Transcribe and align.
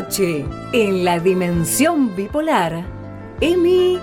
noche, 0.00 0.46
en 0.72 1.04
la 1.04 1.18
dimensión 1.18 2.16
bipolar, 2.16 2.84
Emi 3.40 3.98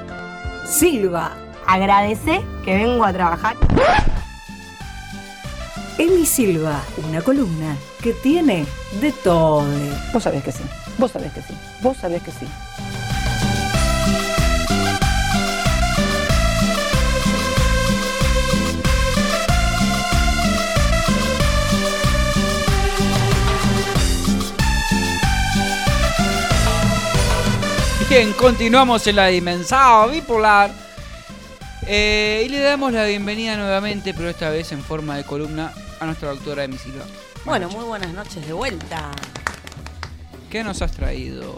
Silva. 0.66 1.32
Agradece 1.66 2.42
que 2.64 2.76
vengo 2.76 3.04
a 3.04 3.12
trabajar. 3.12 3.56
Emi 5.98 6.26
Silva, 6.26 6.84
una 7.08 7.22
columna 7.22 7.76
que 8.04 8.14
tiene 8.14 8.66
de 9.02 9.12
todo. 9.12 9.66
Vos 10.14 10.22
sabés 10.22 10.44
que 10.44 10.52
sí, 10.52 10.64
vos 11.00 11.12
sabés 11.12 11.34
que 11.34 11.42
sí, 11.42 11.56
vos 11.82 11.98
sabés 11.98 12.22
que 12.22 12.32
sí. 12.32 12.46
Bien, 28.10 28.32
continuamos 28.32 29.06
en 29.08 29.18
la 29.18 29.28
dimensión 29.28 30.10
bipolar. 30.10 30.72
Eh, 31.86 32.44
y 32.46 32.50
le 32.50 32.62
damos 32.62 32.94
la 32.94 33.04
bienvenida 33.04 33.58
nuevamente, 33.58 34.14
pero 34.14 34.30
esta 34.30 34.50
vez 34.50 34.72
en 34.72 34.82
forma 34.82 35.18
de 35.18 35.26
columna, 35.26 35.74
a 36.00 36.06
nuestra 36.06 36.30
doctora 36.30 36.64
Emi 36.64 36.78
Silva. 36.78 37.04
Bueno, 37.44 37.68
muy 37.68 37.84
buenas 37.84 38.14
noches 38.14 38.48
de 38.48 38.54
vuelta. 38.54 39.12
¿Qué 40.50 40.64
nos 40.64 40.82
has 40.82 40.94
traído, 40.94 41.54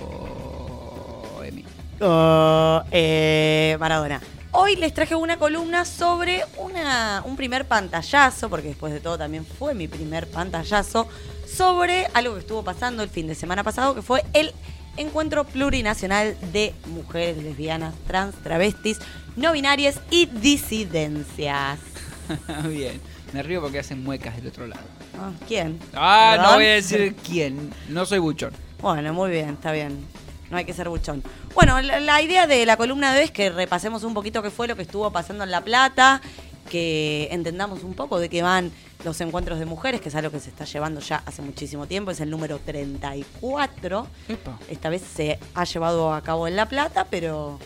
Emi? 1.45 1.63
Oh, 2.01 2.81
eh, 2.89 3.77
Maradona. 3.79 4.19
Hoy 4.51 4.75
les 4.75 4.91
traje 4.91 5.13
una 5.13 5.37
columna 5.37 5.85
sobre 5.85 6.43
una, 6.57 7.21
un 7.25 7.35
primer 7.35 7.65
pantallazo, 7.65 8.49
porque 8.49 8.69
después 8.69 8.91
de 8.91 8.99
todo 9.01 9.19
también 9.19 9.45
fue 9.45 9.75
mi 9.75 9.87
primer 9.87 10.27
pantallazo, 10.27 11.07
sobre 11.45 12.07
algo 12.15 12.33
que 12.33 12.39
estuvo 12.39 12.63
pasando 12.63 13.03
el 13.03 13.09
fin 13.09 13.27
de 13.27 13.35
semana 13.35 13.63
pasado, 13.63 13.93
que 13.93 14.01
fue 14.01 14.25
el 14.33 14.51
Encuentro 14.99 15.45
Plurinacional 15.45 16.35
de 16.51 16.73
Mujeres 16.87 17.41
Lesbianas, 17.41 17.95
Trans, 18.05 18.35
Travestis, 18.43 18.99
No 19.37 19.53
Binarias 19.53 20.01
y 20.11 20.25
Disidencias. 20.25 21.79
Bien, 22.67 22.99
me 23.31 23.41
río 23.41 23.61
porque 23.61 23.79
hacen 23.79 24.03
muecas 24.03 24.35
del 24.35 24.47
otro 24.47 24.67
lado. 24.67 24.83
Ah, 25.17 25.31
¿Quién? 25.47 25.79
Ah, 25.93 26.37
no 26.41 26.55
voy 26.55 26.65
a 26.65 26.73
decir 26.73 27.15
quién, 27.25 27.71
no 27.87 28.05
soy 28.05 28.19
buchón. 28.19 28.51
Bueno, 28.81 29.13
muy 29.13 29.31
bien, 29.31 29.49
está 29.51 29.71
bien. 29.71 30.05
No 30.51 30.57
hay 30.57 30.65
que 30.65 30.73
ser 30.73 30.89
buchón. 30.89 31.23
Bueno, 31.53 31.81
la, 31.81 31.99
la 31.99 32.21
idea 32.21 32.45
de 32.45 32.65
la 32.65 32.75
columna 32.75 33.13
de 33.13 33.19
hoy 33.19 33.25
es 33.25 33.31
que 33.31 33.49
repasemos 33.49 34.03
un 34.03 34.13
poquito 34.13 34.41
qué 34.41 34.49
fue 34.49 34.67
lo 34.67 34.75
que 34.75 34.81
estuvo 34.81 35.09
pasando 35.11 35.45
en 35.45 35.51
La 35.51 35.61
Plata, 35.61 36.21
que 36.69 37.27
entendamos 37.31 37.83
un 37.83 37.93
poco 37.93 38.19
de 38.19 38.29
qué 38.29 38.41
van 38.41 38.71
los 39.03 39.19
encuentros 39.21 39.59
de 39.59 39.65
mujeres, 39.65 40.01
que 40.01 40.09
es 40.09 40.15
algo 40.15 40.31
que 40.31 40.39
se 40.39 40.49
está 40.49 40.65
llevando 40.65 41.01
ya 41.01 41.23
hace 41.25 41.41
muchísimo 41.41 41.87
tiempo, 41.87 42.11
es 42.11 42.19
el 42.21 42.29
número 42.29 42.59
34. 42.59 44.07
Epa. 44.29 44.59
Esta 44.69 44.89
vez 44.89 45.01
se 45.01 45.39
ha 45.53 45.63
llevado 45.63 46.13
a 46.13 46.21
cabo 46.21 46.47
en 46.47 46.55
La 46.55 46.67
Plata, 46.67 47.07
pero 47.09 47.59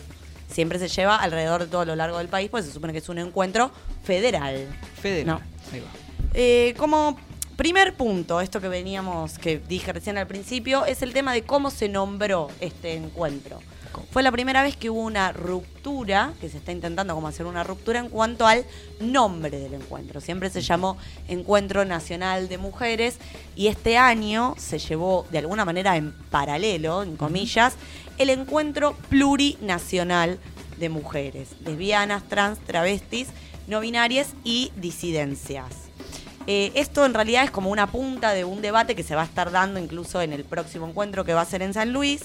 siempre 0.48 0.78
se 0.78 0.88
lleva 0.88 1.16
alrededor 1.16 1.62
de 1.62 1.66
todo 1.66 1.84
lo 1.84 1.96
largo 1.96 2.18
del 2.18 2.28
país, 2.28 2.48
pues 2.50 2.64
se 2.64 2.72
supone 2.72 2.92
que 2.92 2.98
es 3.00 3.08
un 3.08 3.18
encuentro 3.18 3.70
federal. 4.02 4.68
Fede, 5.00 5.24
No. 5.24 5.40
Ahí 5.72 5.80
va. 5.80 5.86
Eh, 6.34 6.74
como 6.76 7.16
primer 7.56 7.94
punto, 7.94 8.40
esto 8.40 8.60
que 8.60 8.68
veníamos, 8.68 9.38
que 9.38 9.58
dije 9.58 9.92
recién 9.92 10.18
al 10.18 10.26
principio, 10.26 10.84
es 10.86 11.02
el 11.02 11.12
tema 11.12 11.32
de 11.32 11.42
cómo 11.42 11.70
se 11.70 11.88
nombró 11.88 12.48
este 12.60 12.94
encuentro. 12.94 13.60
Fue 14.10 14.22
la 14.22 14.32
primera 14.32 14.62
vez 14.62 14.76
que 14.76 14.90
hubo 14.90 15.00
una 15.00 15.32
ruptura, 15.32 16.32
que 16.40 16.48
se 16.48 16.58
está 16.58 16.72
intentando 16.72 17.14
como 17.14 17.28
hacer 17.28 17.46
una 17.46 17.64
ruptura 17.64 18.00
en 18.00 18.08
cuanto 18.08 18.46
al 18.46 18.64
nombre 19.00 19.58
del 19.58 19.74
encuentro. 19.74 20.20
Siempre 20.20 20.50
se 20.50 20.60
llamó 20.60 20.96
Encuentro 21.28 21.84
Nacional 21.84 22.48
de 22.48 22.58
Mujeres 22.58 23.18
y 23.56 23.68
este 23.68 23.96
año 23.98 24.54
se 24.58 24.78
llevó 24.78 25.26
de 25.30 25.38
alguna 25.38 25.64
manera 25.64 25.96
en 25.96 26.12
paralelo, 26.30 27.02
en 27.02 27.16
comillas, 27.16 27.74
el 28.18 28.30
Encuentro 28.30 28.96
Plurinacional 29.08 30.38
de 30.78 30.88
Mujeres, 30.88 31.50
lesbianas, 31.64 32.28
trans, 32.28 32.58
travestis, 32.60 33.28
no 33.66 33.80
binarias 33.80 34.34
y 34.44 34.72
disidencias. 34.76 35.83
Eh, 36.46 36.72
esto 36.74 37.06
en 37.06 37.14
realidad 37.14 37.44
es 37.44 37.50
como 37.50 37.70
una 37.70 37.86
punta 37.86 38.32
de 38.32 38.44
un 38.44 38.60
debate 38.60 38.94
que 38.94 39.02
se 39.02 39.14
va 39.14 39.22
a 39.22 39.24
estar 39.24 39.50
dando 39.50 39.80
incluso 39.80 40.20
en 40.20 40.32
el 40.32 40.44
próximo 40.44 40.86
encuentro 40.86 41.24
que 41.24 41.32
va 41.32 41.40
a 41.40 41.46
ser 41.46 41.62
en 41.62 41.72
San 41.72 41.92
Luis, 41.92 42.22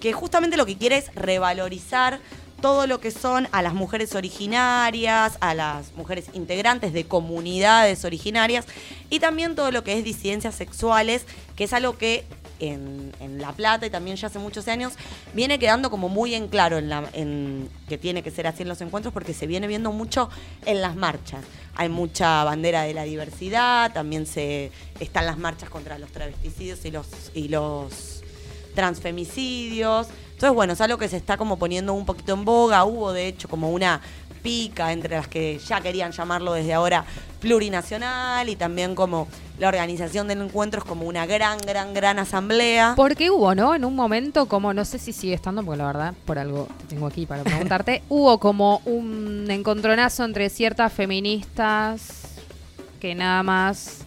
que 0.00 0.12
justamente 0.12 0.56
lo 0.56 0.64
que 0.64 0.76
quiere 0.76 0.96
es 0.96 1.14
revalorizar 1.14 2.20
todo 2.60 2.86
lo 2.86 2.98
que 2.98 3.10
son 3.10 3.46
a 3.52 3.62
las 3.62 3.74
mujeres 3.74 4.14
originarias, 4.14 5.38
a 5.40 5.54
las 5.54 5.92
mujeres 5.94 6.26
integrantes 6.32 6.92
de 6.92 7.04
comunidades 7.04 8.04
originarias 8.04 8.66
y 9.10 9.20
también 9.20 9.54
todo 9.54 9.70
lo 9.70 9.84
que 9.84 9.96
es 9.96 10.02
disidencias 10.02 10.54
sexuales, 10.54 11.24
que 11.54 11.64
es 11.64 11.72
algo 11.72 11.96
que 11.98 12.24
en, 12.60 13.12
en 13.20 13.40
La 13.40 13.52
Plata 13.52 13.86
y 13.86 13.90
también 13.90 14.16
ya 14.16 14.28
hace 14.28 14.38
muchos 14.38 14.68
años 14.68 14.94
viene 15.34 15.58
quedando 15.58 15.90
como 15.90 16.08
muy 16.08 16.34
en 16.34 16.48
claro 16.48 16.78
en, 16.78 16.88
la, 16.88 17.08
en 17.12 17.68
que 17.88 17.98
tiene 17.98 18.22
que 18.22 18.30
ser 18.30 18.46
así 18.46 18.62
en 18.62 18.68
los 18.68 18.80
encuentros 18.80 19.12
porque 19.12 19.34
se 19.34 19.46
viene 19.46 19.66
viendo 19.66 19.92
mucho 19.92 20.30
en 20.64 20.80
las 20.80 20.96
marchas. 20.96 21.44
Hay 21.74 21.88
mucha 21.88 22.42
bandera 22.44 22.82
de 22.82 22.94
la 22.94 23.04
diversidad, 23.04 23.92
también 23.92 24.26
se 24.26 24.72
están 24.98 25.26
las 25.26 25.38
marchas 25.38 25.70
contra 25.70 25.98
los 25.98 26.10
travesticidios 26.10 26.84
y 26.84 26.90
los, 26.90 27.06
y 27.34 27.48
los 27.48 28.22
transfemicidios. 28.74 30.08
Entonces, 30.32 30.54
bueno, 30.54 30.72
es 30.72 30.80
algo 30.80 30.98
que 30.98 31.08
se 31.08 31.16
está 31.16 31.36
como 31.36 31.58
poniendo 31.58 31.92
un 31.94 32.04
poquito 32.04 32.34
en 32.34 32.44
boga. 32.44 32.84
Hubo, 32.84 33.12
de 33.12 33.26
hecho, 33.26 33.48
como 33.48 33.70
una 33.70 34.00
pica 34.42 34.92
entre 34.92 35.16
las 35.16 35.28
que 35.28 35.58
ya 35.58 35.80
querían 35.80 36.12
llamarlo 36.12 36.52
desde 36.52 36.74
ahora 36.74 37.04
plurinacional 37.40 38.48
y 38.48 38.56
también 38.56 38.94
como 38.94 39.28
la 39.58 39.68
organización 39.68 40.28
del 40.28 40.42
encuentro 40.42 40.80
es 40.80 40.84
como 40.84 41.06
una 41.06 41.26
gran, 41.26 41.58
gran, 41.58 41.92
gran 41.94 42.18
asamblea. 42.18 42.94
Porque 42.96 43.30
hubo, 43.30 43.54
¿no? 43.54 43.74
En 43.74 43.84
un 43.84 43.94
momento, 43.94 44.46
como 44.46 44.72
no 44.72 44.84
sé 44.84 44.98
si 44.98 45.12
sigue 45.12 45.34
estando, 45.34 45.64
porque 45.64 45.78
la 45.78 45.86
verdad, 45.86 46.14
por 46.24 46.38
algo 46.38 46.68
te 46.78 46.86
tengo 46.86 47.06
aquí 47.06 47.26
para 47.26 47.42
preguntarte, 47.42 48.02
hubo 48.08 48.38
como 48.38 48.80
un 48.84 49.46
encontronazo 49.50 50.24
entre 50.24 50.48
ciertas 50.48 50.92
feministas 50.92 52.22
que 53.00 53.14
nada 53.14 53.42
más 53.42 53.98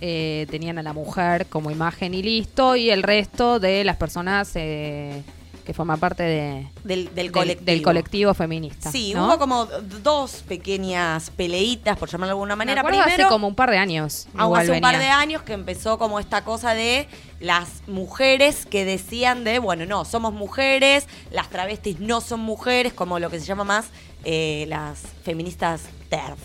eh, 0.00 0.46
tenían 0.50 0.78
a 0.78 0.82
la 0.82 0.92
mujer 0.92 1.46
como 1.46 1.70
imagen 1.70 2.14
y 2.14 2.22
listo, 2.22 2.76
y 2.76 2.90
el 2.90 3.02
resto 3.02 3.60
de 3.60 3.84
las 3.84 3.96
personas 3.96 4.52
eh, 4.54 5.22
que 5.64 5.74
forman 5.74 5.98
parte 6.00 6.22
de, 6.22 6.68
Del, 6.84 7.32
colectivo. 7.32 7.64
del 7.66 7.82
colectivo 7.82 8.34
feminista. 8.34 8.90
Sí, 8.90 9.14
¿no? 9.14 9.26
hubo 9.26 9.38
como 9.38 9.66
dos 9.66 10.42
pequeñas 10.48 11.30
peleitas, 11.30 11.98
por 11.98 12.08
llamarlo 12.08 12.28
de 12.28 12.32
alguna 12.32 12.56
manera. 12.56 12.82
Primero, 12.82 13.04
hace 13.04 13.26
como 13.26 13.48
un 13.48 13.54
par 13.54 13.70
de 13.70 13.78
años. 13.78 14.26
Igual 14.34 14.62
hace 14.62 14.72
un 14.72 14.80
par 14.80 14.98
de 14.98 15.06
años 15.08 15.42
que 15.42 15.52
empezó 15.52 15.98
como 15.98 16.18
esta 16.20 16.44
cosa 16.44 16.74
de 16.74 17.08
las 17.40 17.68
mujeres 17.86 18.66
que 18.66 18.84
decían 18.84 19.44
de, 19.44 19.58
bueno, 19.58 19.86
no, 19.86 20.04
somos 20.04 20.32
mujeres, 20.32 21.06
las 21.30 21.48
travestis 21.50 22.00
no 22.00 22.20
son 22.20 22.40
mujeres, 22.40 22.92
como 22.92 23.18
lo 23.18 23.30
que 23.30 23.40
se 23.40 23.46
llama 23.46 23.64
más 23.64 23.86
eh, 24.24 24.64
las 24.68 25.00
feministas 25.24 25.82
TERF. 26.08 26.38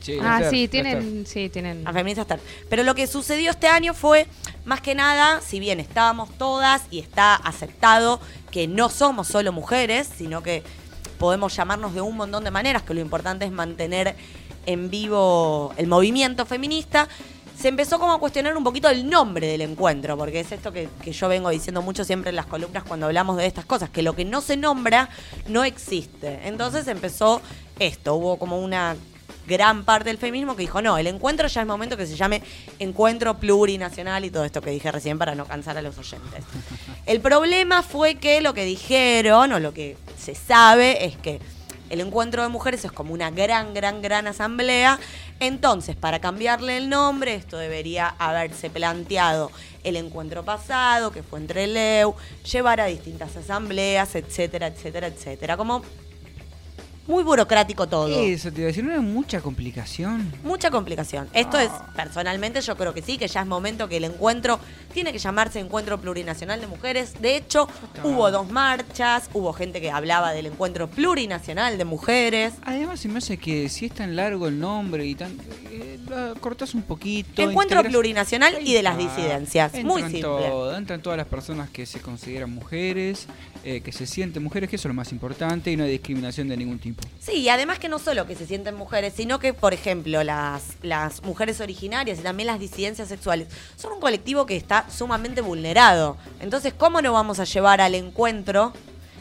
Sí, 0.00 0.16
Ah, 0.22 0.40
sí, 0.48 0.66
tienen, 0.66 1.26
sí, 1.26 1.50
tienen. 1.50 1.84
Las 1.84 1.92
feministas 1.92 2.26
TERF. 2.26 2.40
Pero 2.70 2.84
lo 2.84 2.94
que 2.94 3.06
sucedió 3.06 3.50
este 3.50 3.66
año 3.68 3.92
fue, 3.92 4.26
más 4.64 4.80
que 4.80 4.94
nada, 4.94 5.42
si 5.42 5.60
bien 5.60 5.78
estábamos 5.78 6.30
todas 6.38 6.84
y 6.90 7.00
está 7.00 7.34
aceptado 7.34 8.18
que 8.50 8.66
no 8.66 8.88
somos 8.88 9.28
solo 9.28 9.52
mujeres, 9.52 10.08
sino 10.16 10.42
que 10.42 10.62
podemos 11.18 11.54
llamarnos 11.54 11.94
de 11.94 12.00
un 12.00 12.16
montón 12.16 12.44
de 12.44 12.50
maneras, 12.50 12.82
que 12.82 12.94
lo 12.94 13.00
importante 13.00 13.44
es 13.44 13.52
mantener 13.52 14.16
en 14.66 14.90
vivo 14.90 15.72
el 15.76 15.86
movimiento 15.86 16.46
feminista, 16.46 17.08
se 17.60 17.68
empezó 17.68 17.98
como 17.98 18.14
a 18.14 18.18
cuestionar 18.18 18.56
un 18.56 18.64
poquito 18.64 18.88
el 18.88 19.08
nombre 19.08 19.46
del 19.46 19.60
encuentro, 19.60 20.16
porque 20.16 20.40
es 20.40 20.50
esto 20.50 20.72
que, 20.72 20.88
yo 21.04 21.28
vengo 21.28 21.50
diciendo 21.50 21.82
mucho 21.82 22.04
siempre 22.04 22.30
en 22.30 22.36
las 22.36 22.46
columnas 22.46 22.84
cuando 22.84 23.04
hablamos 23.04 23.36
de 23.36 23.44
estas 23.44 23.66
cosas, 23.66 23.90
que 23.90 24.02
lo 24.02 24.16
que 24.16 24.24
no 24.24 24.40
se 24.40 24.56
nombra 24.56 25.10
no 25.46 25.64
existe. 25.64 26.40
Entonces 26.44 26.88
empezó 26.88 27.42
esto, 27.78 28.14
hubo 28.14 28.38
como 28.38 28.58
una 28.58 28.96
gran 29.50 29.84
parte 29.84 30.08
del 30.08 30.18
feminismo 30.18 30.54
que 30.54 30.62
dijo, 30.62 30.80
no, 30.80 30.96
el 30.96 31.08
encuentro 31.08 31.48
ya 31.48 31.60
es 31.60 31.66
momento 31.66 31.96
que 31.96 32.06
se 32.06 32.14
llame 32.14 32.42
encuentro 32.78 33.36
plurinacional 33.38 34.24
y 34.24 34.30
todo 34.30 34.44
esto 34.44 34.62
que 34.62 34.70
dije 34.70 34.92
recién 34.92 35.18
para 35.18 35.34
no 35.34 35.44
cansar 35.44 35.76
a 35.76 35.82
los 35.82 35.98
oyentes. 35.98 36.44
El 37.04 37.20
problema 37.20 37.82
fue 37.82 38.14
que 38.14 38.40
lo 38.40 38.54
que 38.54 38.64
dijeron 38.64 39.52
o 39.52 39.58
lo 39.58 39.74
que 39.74 39.96
se 40.16 40.36
sabe 40.36 41.04
es 41.04 41.16
que 41.16 41.40
el 41.90 42.00
encuentro 42.00 42.44
de 42.44 42.48
mujeres 42.48 42.84
es 42.84 42.92
como 42.92 43.12
una 43.12 43.32
gran, 43.32 43.74
gran, 43.74 44.00
gran 44.00 44.28
asamblea. 44.28 45.00
Entonces, 45.40 45.96
para 45.96 46.20
cambiarle 46.20 46.76
el 46.76 46.88
nombre, 46.88 47.34
esto 47.34 47.58
debería 47.58 48.14
haberse 48.18 48.70
planteado 48.70 49.50
el 49.82 49.96
encuentro 49.96 50.44
pasado, 50.44 51.10
que 51.10 51.24
fue 51.24 51.40
entre 51.40 51.66
Leu, 51.66 52.14
llevar 52.50 52.80
a 52.80 52.86
distintas 52.86 53.36
asambleas, 53.36 54.14
etcétera, 54.14 54.68
etcétera, 54.68 55.08
etcétera. 55.08 55.56
Como 55.56 55.82
muy 57.06 57.24
burocrático 57.24 57.88
todo. 57.88 58.08
Eso 58.22 58.52
te 58.52 58.60
iba 58.60 58.66
a 58.66 58.68
decir, 58.68 58.84
no 58.84 58.92
hay 58.92 59.00
mucha 59.00 59.40
complicación. 59.40 60.30
Mucha 60.44 60.70
complicación. 60.70 61.28
Esto 61.32 61.58
es, 61.58 61.70
personalmente, 61.96 62.60
yo 62.60 62.76
creo 62.76 62.94
que 62.94 63.02
sí, 63.02 63.18
que 63.18 63.26
ya 63.26 63.40
es 63.40 63.46
momento 63.46 63.88
que 63.88 63.96
el 63.96 64.04
encuentro 64.04 64.60
tiene 64.92 65.12
que 65.12 65.18
llamarse 65.18 65.58
Encuentro 65.60 66.00
Plurinacional 66.00 66.60
de 66.60 66.66
Mujeres. 66.66 67.14
De 67.20 67.36
hecho, 67.36 67.68
está. 67.94 68.06
hubo 68.06 68.30
dos 68.30 68.50
marchas, 68.50 69.28
hubo 69.32 69.52
gente 69.52 69.80
que 69.80 69.90
hablaba 69.90 70.32
del 70.32 70.46
Encuentro 70.46 70.88
Plurinacional 70.88 71.78
de 71.78 71.84
Mujeres. 71.84 72.54
Además, 72.62 73.00
se 73.00 73.08
me 73.08 73.18
hace 73.18 73.38
que 73.38 73.68
si 73.68 73.86
es 73.86 73.92
tan 73.92 74.14
largo 74.16 74.46
el 74.48 74.58
nombre 74.60 75.04
y 75.06 75.14
tan. 75.14 75.36
eh, 75.70 75.98
cortás 76.40 76.74
un 76.74 76.82
poquito. 76.82 77.42
Encuentro 77.42 77.80
integras- 77.80 77.90
plurinacional 77.90 78.56
y 78.60 78.72
de 78.74 78.82
las 78.82 78.96
disidencias. 78.98 79.72
Muy 79.84 80.02
simple. 80.02 80.22
todo, 80.22 80.76
entran 80.76 81.02
todas 81.02 81.16
las 81.16 81.26
personas 81.26 81.70
que 81.70 81.86
se 81.86 82.00
consideran 82.00 82.50
mujeres, 82.50 83.26
eh, 83.64 83.80
que 83.80 83.92
se 83.92 84.06
sienten 84.06 84.42
mujeres, 84.42 84.68
que 84.70 84.76
eso 84.76 84.88
es 84.88 84.90
lo 84.90 84.94
más 84.94 85.12
importante, 85.12 85.70
y 85.70 85.76
no 85.76 85.84
hay 85.84 85.90
discriminación 85.92 86.48
de 86.48 86.56
ningún 86.56 86.78
tipo. 86.78 86.89
Sí, 87.20 87.38
y 87.38 87.48
además 87.48 87.78
que 87.78 87.88
no 87.88 87.98
solo 87.98 88.26
que 88.26 88.34
se 88.34 88.46
sienten 88.46 88.74
mujeres, 88.74 89.12
sino 89.16 89.38
que, 89.38 89.52
por 89.52 89.74
ejemplo, 89.74 90.24
las, 90.24 90.76
las 90.82 91.22
mujeres 91.22 91.60
originarias 91.60 92.18
y 92.18 92.22
también 92.22 92.46
las 92.46 92.58
disidencias 92.58 93.08
sexuales 93.08 93.48
son 93.76 93.92
un 93.92 94.00
colectivo 94.00 94.46
que 94.46 94.56
está 94.56 94.88
sumamente 94.90 95.40
vulnerado. 95.40 96.16
Entonces, 96.40 96.72
¿cómo 96.72 97.02
no 97.02 97.12
vamos 97.12 97.38
a 97.40 97.44
llevar 97.44 97.80
al 97.80 97.94
encuentro 97.94 98.72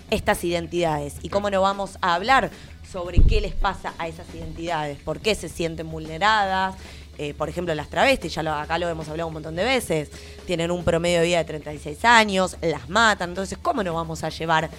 estas 0.09 0.43
identidades? 0.43 1.15
¿Y 1.21 1.29
cómo 1.29 1.49
no 1.49 1.61
vamos 1.61 1.97
a 2.01 2.15
hablar 2.15 2.51
sobre 2.91 3.21
qué 3.21 3.41
les 3.41 3.53
pasa 3.53 3.93
a 3.97 4.07
esas 4.07 4.27
identidades? 4.33 4.99
¿Por 4.99 5.19
qué 5.19 5.35
se 5.35 5.49
sienten 5.49 5.89
vulneradas? 5.89 6.75
Eh, 7.17 7.33
por 7.33 7.49
ejemplo, 7.49 7.75
las 7.75 7.89
travestis, 7.89 8.33
ya 8.33 8.61
acá 8.61 8.79
lo 8.79 8.87
hemos 8.87 9.09
hablado 9.09 9.27
un 9.27 9.33
montón 9.33 9.53
de 9.57 9.65
veces, 9.65 10.09
tienen 10.47 10.71
un 10.71 10.85
promedio 10.85 11.19
de 11.19 11.25
vida 11.25 11.39
de 11.39 11.43
36 11.43 12.05
años, 12.05 12.55
las 12.61 12.87
matan, 12.87 13.31
entonces, 13.31 13.57
¿cómo 13.61 13.83
no 13.83 13.93
vamos 13.93 14.23
a 14.23 14.29
llevar 14.29 14.69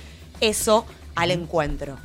eso 0.41 0.87
al 1.15 1.33
encuentro? 1.33 1.99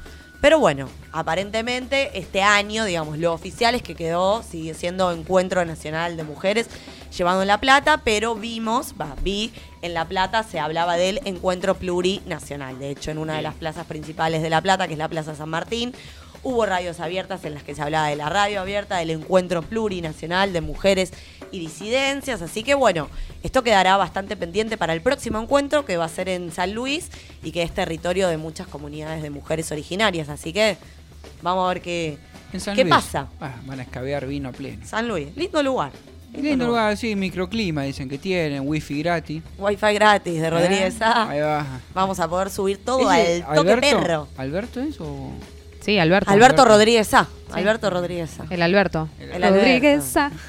Pero 0.45 0.59
bueno, 0.59 0.89
aparentemente 1.11 2.19
este 2.19 2.43
año, 2.43 2.85
digamos, 2.85 3.17
lo 3.17 3.33
oficial 3.33 3.73
es 3.73 3.81
que 3.81 3.95
quedó, 3.95 4.43
sigue 4.43 4.75
siendo 4.75 5.11
Encuentro 5.11 5.65
Nacional 5.65 6.17
de 6.17 6.23
Mujeres 6.23 6.67
llevado 7.17 7.41
en 7.41 7.47
La 7.47 7.59
Plata, 7.59 8.01
pero 8.03 8.35
vimos, 8.35 8.93
va, 9.01 9.15
vi 9.23 9.51
en 9.81 9.95
La 9.95 10.07
Plata 10.07 10.43
se 10.43 10.59
hablaba 10.59 10.97
del 10.97 11.19
Encuentro 11.25 11.73
Plurinacional. 11.73 12.77
De 12.77 12.91
hecho, 12.91 13.09
en 13.09 13.17
una 13.17 13.37
de 13.37 13.41
las 13.41 13.55
plazas 13.55 13.87
principales 13.87 14.43
de 14.43 14.51
La 14.51 14.61
Plata, 14.61 14.85
que 14.85 14.93
es 14.93 14.99
la 14.99 15.09
Plaza 15.09 15.33
San 15.33 15.49
Martín, 15.49 15.95
hubo 16.43 16.63
radios 16.67 16.99
abiertas 16.99 17.43
en 17.43 17.55
las 17.55 17.63
que 17.63 17.73
se 17.73 17.81
hablaba 17.81 18.09
de 18.09 18.15
la 18.15 18.29
radio 18.29 18.61
abierta, 18.61 18.97
del 18.97 19.09
Encuentro 19.09 19.63
Plurinacional 19.63 20.53
de 20.53 20.61
Mujeres 20.61 21.11
y 21.55 21.59
Disidencias. 21.59 22.41
Así 22.41 22.63
que 22.63 22.75
bueno, 22.75 23.07
esto 23.43 23.63
quedará 23.63 23.97
bastante 23.97 24.35
pendiente 24.35 24.77
para 24.77 24.93
el 24.93 25.01
próximo 25.01 25.39
encuentro 25.41 25.85
que 25.85 25.97
va 25.97 26.05
a 26.05 26.09
ser 26.09 26.29
en 26.29 26.51
San 26.51 26.73
Luis 26.73 27.09
y 27.43 27.51
que 27.51 27.63
es 27.63 27.71
territorio 27.73 28.27
de 28.27 28.37
muchas 28.37 28.67
comunidades 28.67 29.21
de 29.23 29.29
mujeres 29.29 29.71
originarias. 29.71 30.29
Así 30.29 30.51
que 30.53 30.77
vamos 31.41 31.65
a 31.65 31.69
ver 31.73 31.81
qué, 31.81 32.17
En 32.53 32.59
San 32.59 32.75
qué 32.75 32.83
Luis, 32.83 32.93
pasa. 32.93 33.27
ah, 33.41 33.55
van 33.65 33.79
a 33.79 33.83
escabear 33.83 34.25
vino 34.27 34.49
a 34.49 34.51
pleno. 34.51 34.85
San 34.85 35.07
Luis, 35.07 35.29
lindo 35.35 35.61
lugar. 35.63 35.91
Lindo 36.33 36.67
lugar, 36.67 36.97
sí, 36.97 37.15
microclima 37.15 37.83
dicen 37.83 38.09
que 38.09 38.17
tienen, 38.17 38.67
wifi 38.67 38.99
gratis. 39.01 39.41
Wi-Fi 39.57 39.93
gratis 39.93 40.41
de 40.41 40.49
Rodríguez 40.49 40.95
¿Eh? 40.95 40.97
Sá. 40.99 41.29
Ahí 41.29 41.39
va. 41.39 41.65
Vamos 41.93 42.19
a 42.19 42.27
poder 42.27 42.49
subir 42.49 42.83
todo 42.83 43.09
¿Ese 43.09 43.41
al 43.47 43.55
toque 43.55 43.71
Alberto? 43.71 43.97
perro. 44.01 44.27
¿Alberto 44.35 44.81
es 44.81 44.99
o...? 44.99 45.31
Sí, 45.85 45.99
Alberto. 45.99 46.31
Alberto 46.31 46.61
Alberto. 46.63 46.65
Rodríguez 46.65 47.07
Sá. 47.07 47.27
Alberto 47.53 47.89
Rodríguez 47.91 48.29
Sá. 48.31 48.45
El 48.49 48.61
Alberto. 48.63 49.07
El 49.19 49.41
Rodríguez. 49.41 50.17
Alberto. 50.17 50.35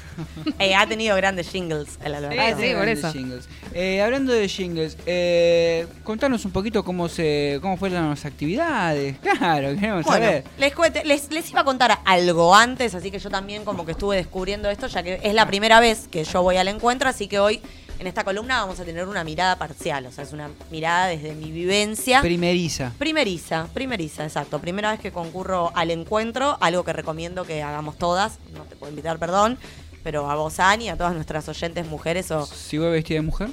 Eh, 0.57 0.73
ha 0.73 0.87
tenido 0.87 1.15
grandes 1.15 1.47
jingles 1.51 1.99
el 2.03 2.15
Alberto. 2.15 2.35
Sí, 2.41 2.63
sí, 2.63 2.69
por 2.73 2.81
Grandes 2.85 2.97
eso. 2.99 3.11
jingles. 3.13 3.47
Eh, 3.75 4.01
hablando 4.01 4.33
de 4.33 4.47
jingles, 4.49 4.97
eh, 5.05 5.85
contanos 6.03 6.43
un 6.43 6.49
poquito 6.51 6.83
cómo 6.83 7.07
se 7.07 7.59
cómo 7.61 7.77
fueron 7.77 8.09
las 8.09 8.25
actividades. 8.25 9.17
Claro, 9.37 9.75
queremos 9.75 10.05
Bueno, 10.05 10.25
saber. 10.25 10.43
les, 10.57 10.73
cuente- 10.73 11.03
les, 11.05 11.31
les 11.31 11.47
iba 11.51 11.61
a 11.61 11.63
contar 11.63 11.99
algo 12.03 12.55
antes, 12.55 12.95
así 12.95 13.11
que 13.11 13.19
yo 13.19 13.29
también 13.29 13.63
como 13.63 13.85
que 13.85 13.91
estuve 13.91 14.15
descubriendo 14.15 14.67
esto, 14.71 14.87
ya 14.87 15.03
que 15.03 15.19
es 15.21 15.33
la 15.35 15.45
primera 15.45 15.79
vez 15.79 16.07
que 16.07 16.23
yo 16.23 16.41
voy 16.41 16.57
al 16.57 16.67
encuentro, 16.67 17.07
así 17.07 17.27
que 17.27 17.37
hoy 17.37 17.61
en 17.99 18.07
esta 18.07 18.23
columna 18.23 18.61
vamos 18.61 18.79
a 18.79 18.85
tener 18.85 19.07
una 19.07 19.23
mirada 19.23 19.57
parcial, 19.57 20.05
o 20.05 20.11
sea, 20.11 20.23
es 20.23 20.33
una 20.33 20.49
mirada 20.71 21.07
desde 21.07 21.33
mi 21.33 21.51
vivencia. 21.51 22.21
Primeriza. 22.21 22.93
Primeriza, 22.97 23.67
primeriza, 23.73 24.23
exacto. 24.23 24.59
Primera 24.59 24.91
vez 24.91 24.99
que 24.99 25.11
concurro 25.11 25.71
al 25.75 25.91
encuentro, 25.91 26.57
algo 26.61 26.83
que 26.83 26.93
recomiendo 26.93 27.45
que 27.45 27.63
hagamos 27.63 27.97
todas. 27.97 28.39
No 28.53 28.63
te 28.63 28.75
puedo 28.75 28.91
invitar, 28.91 29.17
perdón, 29.19 29.57
pero 30.03 30.29
a 30.29 30.35
vos, 30.35 30.59
Ani, 30.59 30.89
a 30.89 30.97
todas 30.97 31.13
nuestras 31.13 31.47
oyentes 31.49 31.85
mujeres, 31.87 32.31
o 32.31 32.45
Si 32.45 32.77
voy 32.77 32.91
vestida 32.91 33.17
de 33.17 33.23
mujer, 33.23 33.49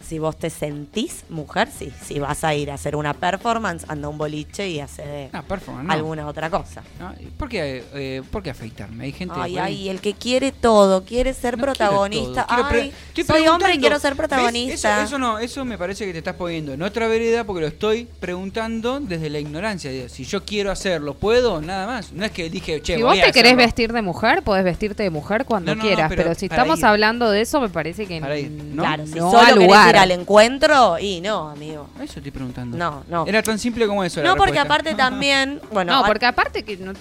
si 0.00 0.18
vos 0.18 0.36
te 0.38 0.50
sentís 0.50 1.24
mujer, 1.28 1.68
sí. 1.76 1.92
Si 2.04 2.18
vas 2.18 2.44
a 2.44 2.54
ir 2.54 2.70
a 2.70 2.74
hacer 2.74 2.94
una 2.96 3.14
performance, 3.14 3.84
anda 3.88 4.06
a 4.06 4.10
un 4.10 4.18
boliche 4.18 4.68
y 4.68 4.78
hace 4.80 5.02
de 5.02 5.30
no, 5.32 5.42
performance, 5.42 5.86
no. 5.86 5.92
alguna 5.92 6.26
otra 6.26 6.48
cosa. 6.50 6.82
No, 7.00 7.12
¿Por, 7.36 7.48
qué, 7.48 7.84
eh, 7.94 8.22
¿Por 8.30 8.42
qué 8.42 8.50
afeitarme? 8.50 9.04
Hay 9.04 9.12
gente 9.12 9.34
Ay, 9.36 9.58
ay, 9.58 9.88
el 9.88 10.00
que 10.00 10.14
quiere 10.14 10.52
todo, 10.52 11.04
quiere 11.04 11.34
ser 11.34 11.54
quiero 11.54 11.72
protagonista. 11.72 12.46
quiero 12.46 12.68
Ay, 12.68 12.92
soy 13.26 13.48
hombre 13.48 13.74
y 13.74 13.78
quiero 13.78 13.98
ser 13.98 14.14
protagonista. 14.16 14.96
Eso, 14.98 15.04
eso 15.06 15.18
no, 15.18 15.38
eso 15.38 15.64
me 15.64 15.76
parece 15.78 16.06
que 16.06 16.12
te 16.12 16.18
estás 16.18 16.36
poniendo 16.36 16.72
en 16.72 16.82
otra 16.82 17.08
vereda 17.08 17.44
porque 17.44 17.62
lo 17.62 17.66
estoy 17.66 18.08
preguntando 18.20 19.00
desde 19.00 19.30
la 19.30 19.38
ignorancia. 19.40 19.90
Si 20.08 20.24
yo 20.24 20.44
quiero 20.44 20.70
hacerlo, 20.70 21.14
¿puedo? 21.14 21.60
Nada 21.60 21.86
más. 21.86 22.12
No 22.12 22.24
es 22.24 22.30
que 22.30 22.48
dije, 22.50 22.80
che, 22.82 22.96
Si 22.96 23.02
voy 23.02 23.18
vos 23.18 23.18
a 23.18 23.26
te 23.26 23.32
querés 23.32 23.52
hacerlo. 23.52 23.66
vestir 23.66 23.92
de 23.92 24.02
mujer, 24.02 24.42
podés 24.42 24.64
vestirte 24.64 25.02
de 25.02 25.10
mujer 25.10 25.44
cuando 25.44 25.74
No, 25.74 25.74
no, 25.74 25.82
no, 25.82 25.88
quieras. 25.88 26.08
pero 26.08 26.22
pero, 26.22 26.34
si 26.34 26.46
estamos 26.46 26.78
ir. 26.80 26.86
hablando 26.86 27.30
de 27.30 27.40
eso, 27.40 27.60
me 27.60 27.68
parece 27.68 28.06
que 28.06 28.20
Para 28.20 28.38
ir, 28.38 28.50
¿no? 28.50 28.82
Claro, 28.82 29.06
si 29.06 29.14
no 29.14 29.30
solo 29.30 29.38
al 29.38 29.58
ir 29.90 29.96
al 29.96 30.10
encuentro, 30.10 30.98
y 30.98 31.20
no, 31.20 31.48
amigo. 31.50 31.88
Eso 32.02 32.18
estoy 32.20 32.30
preguntando. 32.30 32.76
No, 32.76 33.04
no. 33.08 33.26
Era 33.26 33.42
tan 33.42 33.58
simple 33.58 33.86
como 33.86 34.02
eso. 34.04 34.22
la 34.22 34.28
No, 34.30 34.36
porque 34.36 34.58
aparte 34.58 34.94
también, 34.94 35.60
bueno, 35.72 35.92
no, 35.92 36.04
a- 36.04 36.06
porque 36.06 36.26
aparte 36.26 36.62
que 36.64 36.76
no, 36.76 36.92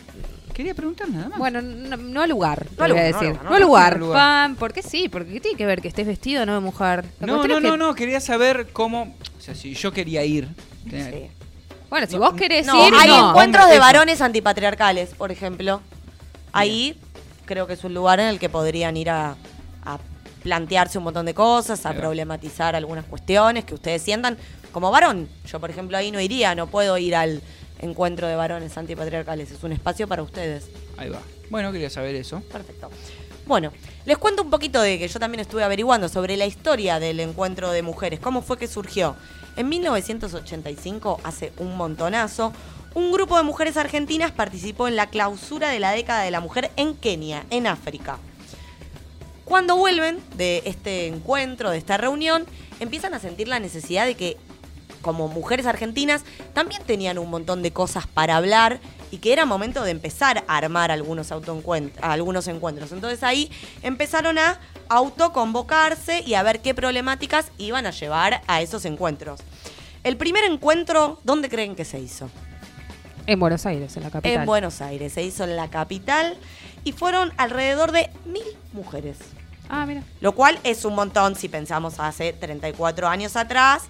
Quería 0.53 0.73
preguntar 0.73 1.09
nada 1.09 1.27
más. 1.27 1.37
bueno, 1.37 1.61
no, 1.61 1.97
no 1.97 2.21
al 2.21 2.29
lugar, 2.29 2.65
No 2.71 2.77
voy 2.77 2.85
a 2.85 2.87
lugar, 2.87 3.03
no 3.03 3.07
al 3.07 3.13
decir. 3.13 3.27
lugar, 3.29 3.43
No, 3.43 3.49
no 3.51 3.59
lugar, 3.59 3.99
lugar. 3.99 4.17
Pam, 4.47 4.55
porque 4.55 4.81
sí, 4.81 5.09
porque 5.09 5.33
¿qué 5.33 5.39
tiene 5.41 5.57
que 5.57 5.65
ver 5.65 5.81
que 5.81 5.89
estés 5.89 6.07
vestido 6.07 6.43
o 6.43 6.45
no 6.45 6.53
de 6.53 6.61
mujer? 6.61 7.03
La 7.19 7.27
no, 7.27 7.45
no, 7.45 7.55
que- 7.55 7.61
no, 7.61 7.75
no. 7.75 7.93
Quería 7.93 8.21
saber 8.21 8.69
cómo. 8.71 9.13
O 9.37 9.41
sea, 9.41 9.53
si 9.53 9.73
yo 9.73 9.91
quería 9.91 10.23
ir. 10.23 10.47
tenía- 10.89 11.09
sí. 11.11 11.27
Bueno, 11.89 12.07
si 12.07 12.13
No, 12.13 12.19
vos 12.21 12.33
querés 12.35 12.65
No, 12.65 12.87
ir, 12.87 12.93
hay 12.97 13.09
no. 13.09 13.29
encuentros 13.31 13.67
de 13.69 13.79
varones 13.79 14.21
antipatriarcales, 14.21 15.09
por 15.13 15.29
ejemplo. 15.31 15.81
Ahí 16.53 16.97
creo 17.45 17.67
que 17.67 17.73
es 17.73 17.83
un 17.83 17.93
lugar 17.93 18.19
en 18.21 18.27
el 18.27 18.39
que 18.39 18.47
podrían 18.47 18.95
ir 18.95 19.09
a, 19.09 19.35
a 19.83 19.97
plantearse 20.45 20.99
un 20.99 21.05
montón 21.05 21.25
de 21.25 21.33
cosas, 21.33 21.87
a 21.87 21.93
problematizar 21.93 22.75
algunas 22.75 23.03
cuestiones 23.05 23.65
que 23.65 23.73
ustedes 23.73 24.03
sientan 24.03 24.37
como 24.71 24.91
varón. 24.91 25.27
Yo, 25.47 25.59
por 25.59 25.71
ejemplo, 25.71 25.97
ahí 25.97 26.11
no 26.11 26.21
iría, 26.21 26.53
no 26.53 26.67
puedo 26.67 26.99
ir 26.99 27.15
al 27.15 27.41
encuentro 27.79 28.27
de 28.27 28.35
varones 28.35 28.77
antipatriarcales. 28.77 29.49
Es 29.49 29.63
un 29.63 29.71
espacio 29.71 30.07
para 30.07 30.21
ustedes. 30.21 30.69
Ahí 30.97 31.09
va. 31.09 31.19
Bueno, 31.49 31.71
quería 31.71 31.89
saber 31.89 32.13
eso. 32.13 32.41
Perfecto. 32.41 32.91
Bueno, 33.47 33.71
les 34.05 34.19
cuento 34.19 34.43
un 34.43 34.51
poquito 34.51 34.83
de 34.83 34.99
que 34.99 35.07
yo 35.07 35.19
también 35.19 35.39
estuve 35.39 35.63
averiguando 35.63 36.09
sobre 36.09 36.37
la 36.37 36.45
historia 36.45 36.99
del 36.99 37.19
encuentro 37.19 37.71
de 37.71 37.81
mujeres, 37.81 38.19
cómo 38.19 38.43
fue 38.43 38.59
que 38.59 38.67
surgió. 38.67 39.15
En 39.55 39.67
1985, 39.67 41.21
hace 41.23 41.53
un 41.57 41.75
montonazo, 41.75 42.53
un 42.93 43.11
grupo 43.11 43.35
de 43.37 43.43
mujeres 43.43 43.77
argentinas 43.77 44.31
participó 44.31 44.87
en 44.87 44.95
la 44.95 45.07
clausura 45.07 45.69
de 45.69 45.79
la 45.79 45.89
década 45.89 46.21
de 46.21 46.29
la 46.29 46.39
mujer 46.39 46.69
en 46.75 46.93
Kenia, 46.93 47.47
en 47.49 47.65
África. 47.65 48.19
Cuando 49.45 49.77
vuelven 49.77 50.19
de 50.35 50.63
este 50.65 51.05
encuentro, 51.05 51.69
de 51.69 51.77
esta 51.77 51.97
reunión, 51.97 52.45
empiezan 52.79 53.13
a 53.13 53.19
sentir 53.19 53.47
la 53.47 53.59
necesidad 53.59 54.07
de 54.07 54.15
que, 54.15 54.37
como 55.03 55.27
mujeres 55.27 55.67
argentinas, 55.67 56.23
también 56.53 56.81
tenían 56.83 57.19
un 57.19 57.29
montón 57.29 57.61
de 57.61 57.71
cosas 57.71 58.07
para 58.07 58.37
hablar 58.37 58.79
y 59.11 59.19
que 59.19 59.33
era 59.33 59.45
momento 59.45 59.83
de 59.83 59.91
empezar 59.91 60.43
a 60.47 60.57
armar 60.57 60.89
algunos, 60.89 61.31
algunos 61.31 62.47
encuentros. 62.47 62.91
Entonces 62.91 63.21
ahí 63.21 63.51
empezaron 63.83 64.39
a 64.39 64.59
autoconvocarse 64.89 66.21
y 66.25 66.33
a 66.33 66.41
ver 66.41 66.61
qué 66.61 66.73
problemáticas 66.73 67.51
iban 67.59 67.85
a 67.85 67.91
llevar 67.91 68.41
a 68.47 68.61
esos 68.61 68.83
encuentros. 68.85 69.41
El 70.03 70.17
primer 70.17 70.43
encuentro, 70.43 71.19
¿dónde 71.23 71.49
creen 71.49 71.75
que 71.75 71.85
se 71.85 71.99
hizo? 71.99 72.31
En 73.27 73.39
Buenos 73.39 73.65
Aires, 73.65 73.95
en 73.97 74.03
la 74.03 74.11
capital. 74.11 74.39
En 74.39 74.45
Buenos 74.45 74.81
Aires. 74.81 75.13
Se 75.13 75.23
hizo 75.23 75.43
en 75.43 75.55
la 75.55 75.69
capital 75.69 76.37
y 76.85 76.93
fueron 76.93 77.33
alrededor 77.35 77.91
de 77.91 78.09
mil 78.25 78.45
mujeres. 78.71 79.17
Ah, 79.67 79.85
mira. 79.85 80.03
Lo 80.21 80.33
cual 80.33 80.57
es 80.63 80.85
un 80.85 80.95
montón 80.95 81.35
si 81.35 81.49
pensamos 81.49 81.99
hace 81.99 82.31
34 82.31 83.07
años 83.07 83.35
atrás. 83.35 83.83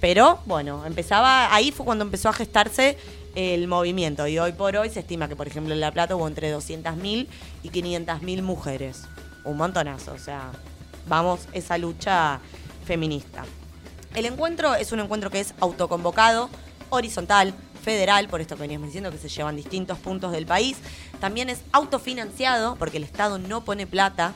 Pero 0.00 0.38
bueno, 0.44 0.84
empezaba, 0.84 1.52
ahí 1.54 1.72
fue 1.72 1.86
cuando 1.86 2.04
empezó 2.04 2.28
a 2.28 2.34
gestarse 2.34 2.98
el 3.34 3.66
movimiento. 3.66 4.26
Y 4.26 4.38
hoy 4.38 4.52
por 4.52 4.76
hoy 4.76 4.90
se 4.90 5.00
estima 5.00 5.28
que, 5.28 5.36
por 5.36 5.48
ejemplo, 5.48 5.72
en 5.72 5.80
La 5.80 5.90
Plata 5.90 6.14
hubo 6.14 6.28
entre 6.28 6.54
200.000 6.54 7.26
y 7.62 7.70
500.000 7.70 8.42
mujeres. 8.42 9.04
Un 9.44 9.56
montonazo. 9.56 10.12
O 10.12 10.18
sea, 10.18 10.52
vamos, 11.08 11.48
esa 11.54 11.78
lucha 11.78 12.40
feminista. 12.84 13.44
El 14.14 14.26
encuentro 14.26 14.74
es 14.74 14.92
un 14.92 15.00
encuentro 15.00 15.30
que 15.30 15.40
es 15.40 15.54
autoconvocado, 15.58 16.50
horizontal, 16.90 17.54
federal, 17.84 18.28
por 18.28 18.40
esto 18.40 18.56
que 18.56 18.62
veníamos 18.62 18.88
diciendo 18.88 19.10
que 19.10 19.18
se 19.18 19.28
llevan 19.28 19.54
distintos 19.54 19.98
puntos 19.98 20.32
del 20.32 20.46
país. 20.46 20.78
También 21.20 21.50
es 21.50 21.60
autofinanciado, 21.70 22.76
porque 22.76 22.96
el 22.96 23.04
Estado 23.04 23.38
no 23.38 23.64
pone 23.64 23.86
plata. 23.86 24.34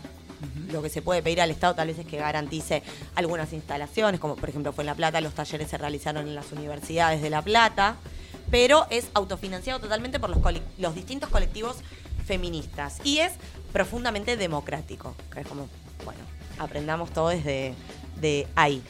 Lo 0.71 0.83
que 0.83 0.91
se 0.91 1.03
puede 1.03 1.23
pedir 1.23 1.41
al 1.41 1.51
Estado 1.51 1.75
tal 1.75 1.89
vez 1.89 1.99
es 1.99 2.07
que 2.07 2.19
garantice 2.19 2.83
algunas 3.17 3.53
instalaciones, 3.53 4.21
como 4.21 4.37
por 4.37 4.49
ejemplo 4.51 4.73
fue 4.73 4.83
en 4.83 4.87
La 4.87 4.95
Plata, 4.95 5.21
los 5.21 5.35
talleres 5.35 5.69
se 5.69 5.79
realizaron 5.79 6.29
en 6.29 6.35
las 6.37 6.53
universidades 6.53 7.21
de 7.23 7.31
La 7.31 7.43
Plata, 7.43 7.97
pero 8.51 8.87
es 8.91 9.09
autofinanciado 9.15 9.81
totalmente 9.81 10.21
por 10.21 10.31
los, 10.31 10.95
distintos 10.95 11.31
colectivos 11.31 11.79
feministas 12.25 12.99
y 13.03 13.19
es 13.19 13.33
profundamente 13.73 14.37
democrático, 14.37 15.17
que 15.33 15.41
es 15.41 15.47
como, 15.47 15.69
bueno, 16.05 16.21
aprendamos 16.59 17.11
todo 17.11 17.31
desde 17.31 17.75
de 18.21 18.47
ahí. 18.55 18.83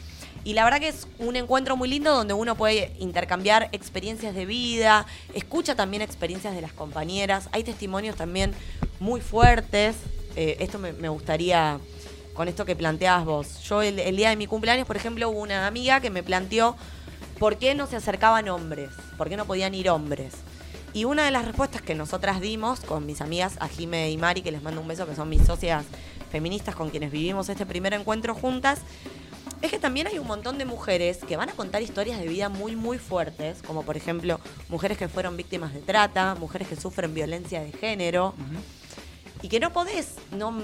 Y 0.43 0.53
la 0.53 0.63
verdad 0.63 0.79
que 0.79 0.87
es 0.87 1.07
un 1.19 1.35
encuentro 1.35 1.75
muy 1.75 1.89
lindo 1.89 2.13
donde 2.13 2.33
uno 2.33 2.55
puede 2.55 2.93
intercambiar 2.99 3.69
experiencias 3.71 4.33
de 4.33 4.45
vida, 4.45 5.05
escucha 5.33 5.75
también 5.75 6.01
experiencias 6.01 6.55
de 6.55 6.61
las 6.61 6.73
compañeras, 6.73 7.49
hay 7.51 7.63
testimonios 7.63 8.15
también 8.15 8.53
muy 8.99 9.21
fuertes. 9.21 9.97
eh, 10.35 10.57
esto 10.59 10.79
me, 10.79 11.09
gustaría, 11.09 11.79
con 12.33 12.47
esto 12.47 12.65
que 12.65 12.75
planteabas 12.75 13.25
vos. 13.25 13.63
Yo 13.63 13.81
el, 13.81 13.99
el 13.99 14.15
día 14.15 14.29
de 14.29 14.35
mi 14.35 14.47
cumpleaños, 14.47 14.87
por 14.87 14.95
ejemplo, 14.95 15.29
hubo 15.29 15.39
una 15.39 15.67
amiga 15.67 15.99
que 15.99 16.09
me 16.09 16.23
planteó 16.23 16.75
por 17.39 17.57
qué 17.57 17.75
no 17.75 17.87
se 17.87 17.95
acercaban 17.95 18.47
hombres, 18.49 18.89
por 19.17 19.29
qué 19.29 19.37
no 19.37 19.45
podían 19.45 19.73
ir 19.73 19.89
hombres. 19.89 20.33
Y 20.93 21.05
una 21.05 21.25
de 21.25 21.31
las 21.31 21.45
respuestas 21.45 21.81
que 21.81 21.93
nosotras 21.93 22.41
dimos 22.41 22.79
con 22.79 23.05
mis 23.05 23.21
amigas, 23.21 23.57
a 23.59 23.67
Jime 23.67 24.09
y 24.09 24.17
Mari, 24.17 24.41
que 24.41 24.51
les 24.51 24.63
mando 24.63 24.81
un 24.81 24.87
beso, 24.87 25.05
que 25.05 25.15
son 25.15 25.29
mis 25.29 25.45
socias 25.45 25.85
feministas 26.31 26.75
con 26.75 26.89
quienes 26.89 27.11
vivimos 27.11 27.49
este 27.49 27.65
primer 27.65 27.93
encuentro 27.93 28.33
juntas, 28.33 28.79
es 29.61 29.71
que 29.71 29.79
también 29.79 30.07
hay 30.07 30.19
un 30.19 30.27
montón 30.27 30.57
de 30.57 30.65
mujeres 30.65 31.17
que 31.17 31.35
van 31.35 31.49
a 31.49 31.53
contar 31.53 31.81
historias 31.81 32.19
de 32.19 32.27
vida 32.27 32.49
muy, 32.49 32.75
muy 32.75 32.97
fuertes, 32.97 33.61
como 33.65 33.83
por 33.83 33.97
ejemplo 33.97 34.39
mujeres 34.69 34.97
que 34.97 35.07
fueron 35.07 35.35
víctimas 35.35 35.73
de 35.73 35.81
trata, 35.81 36.35
mujeres 36.35 36.67
que 36.67 36.75
sufren 36.75 37.13
violencia 37.13 37.61
de 37.61 37.71
género, 37.71 38.33
y 39.41 39.49
que 39.49 39.59
no 39.59 39.71
podés, 39.71 40.15
no, 40.31 40.57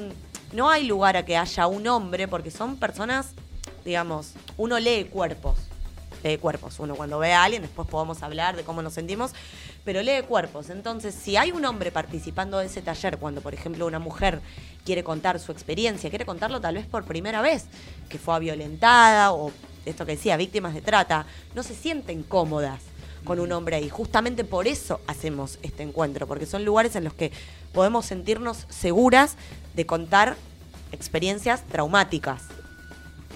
no 0.53 0.69
hay 0.69 0.85
lugar 0.85 1.17
a 1.17 1.25
que 1.25 1.35
haya 1.35 1.67
un 1.67 1.87
hombre, 1.87 2.27
porque 2.27 2.51
son 2.51 2.77
personas, 2.77 3.33
digamos, 3.83 4.33
uno 4.57 4.79
lee 4.79 5.05
cuerpos, 5.05 5.57
lee 6.23 6.37
cuerpos, 6.37 6.79
uno 6.79 6.95
cuando 6.95 7.19
ve 7.19 7.33
a 7.33 7.43
alguien, 7.43 7.61
después 7.63 7.87
podemos 7.87 8.23
hablar 8.23 8.55
de 8.55 8.63
cómo 8.63 8.81
nos 8.81 8.93
sentimos, 8.93 9.31
pero 9.85 10.01
lee 10.01 10.23
cuerpos. 10.27 10.69
Entonces, 10.69 11.15
si 11.15 11.37
hay 11.37 11.51
un 11.51 11.63
hombre 11.63 11.91
participando 11.91 12.57
de 12.57 12.65
ese 12.65 12.81
taller, 12.81 13.17
cuando 13.17 13.41
por 13.41 13.53
ejemplo 13.53 13.85
una 13.85 13.99
mujer 13.99 14.41
quiere 14.83 15.03
contar 15.03 15.39
su 15.39 15.51
experiencia, 15.51 16.09
quiere 16.09 16.25
contarlo 16.25 16.59
tal 16.59 16.75
vez 16.75 16.87
por 16.87 17.05
primera 17.05 17.41
vez, 17.41 17.65
que 18.09 18.17
fue 18.17 18.37
violentada 18.39 19.31
o 19.31 19.51
esto 19.85 20.05
que 20.05 20.13
decía, 20.13 20.35
víctimas 20.35 20.73
de 20.73 20.81
trata, 20.81 21.27
no 21.53 21.61
se 21.61 21.75
sienten 21.75 22.23
cómodas 22.23 22.81
con 23.23 23.39
un 23.39 23.51
hombre 23.51 23.75
ahí. 23.75 23.87
Justamente 23.87 24.43
por 24.43 24.67
eso 24.67 24.99
hacemos 25.07 25.59
este 25.61 25.83
encuentro, 25.83 26.27
porque 26.27 26.47
son 26.47 26.65
lugares 26.65 26.95
en 26.95 27.03
los 27.03 27.13
que 27.13 27.31
podemos 27.71 28.05
sentirnos 28.05 28.65
seguras 28.69 29.35
de 29.75 29.85
contar 29.85 30.35
experiencias 30.91 31.63
traumáticas. 31.67 32.43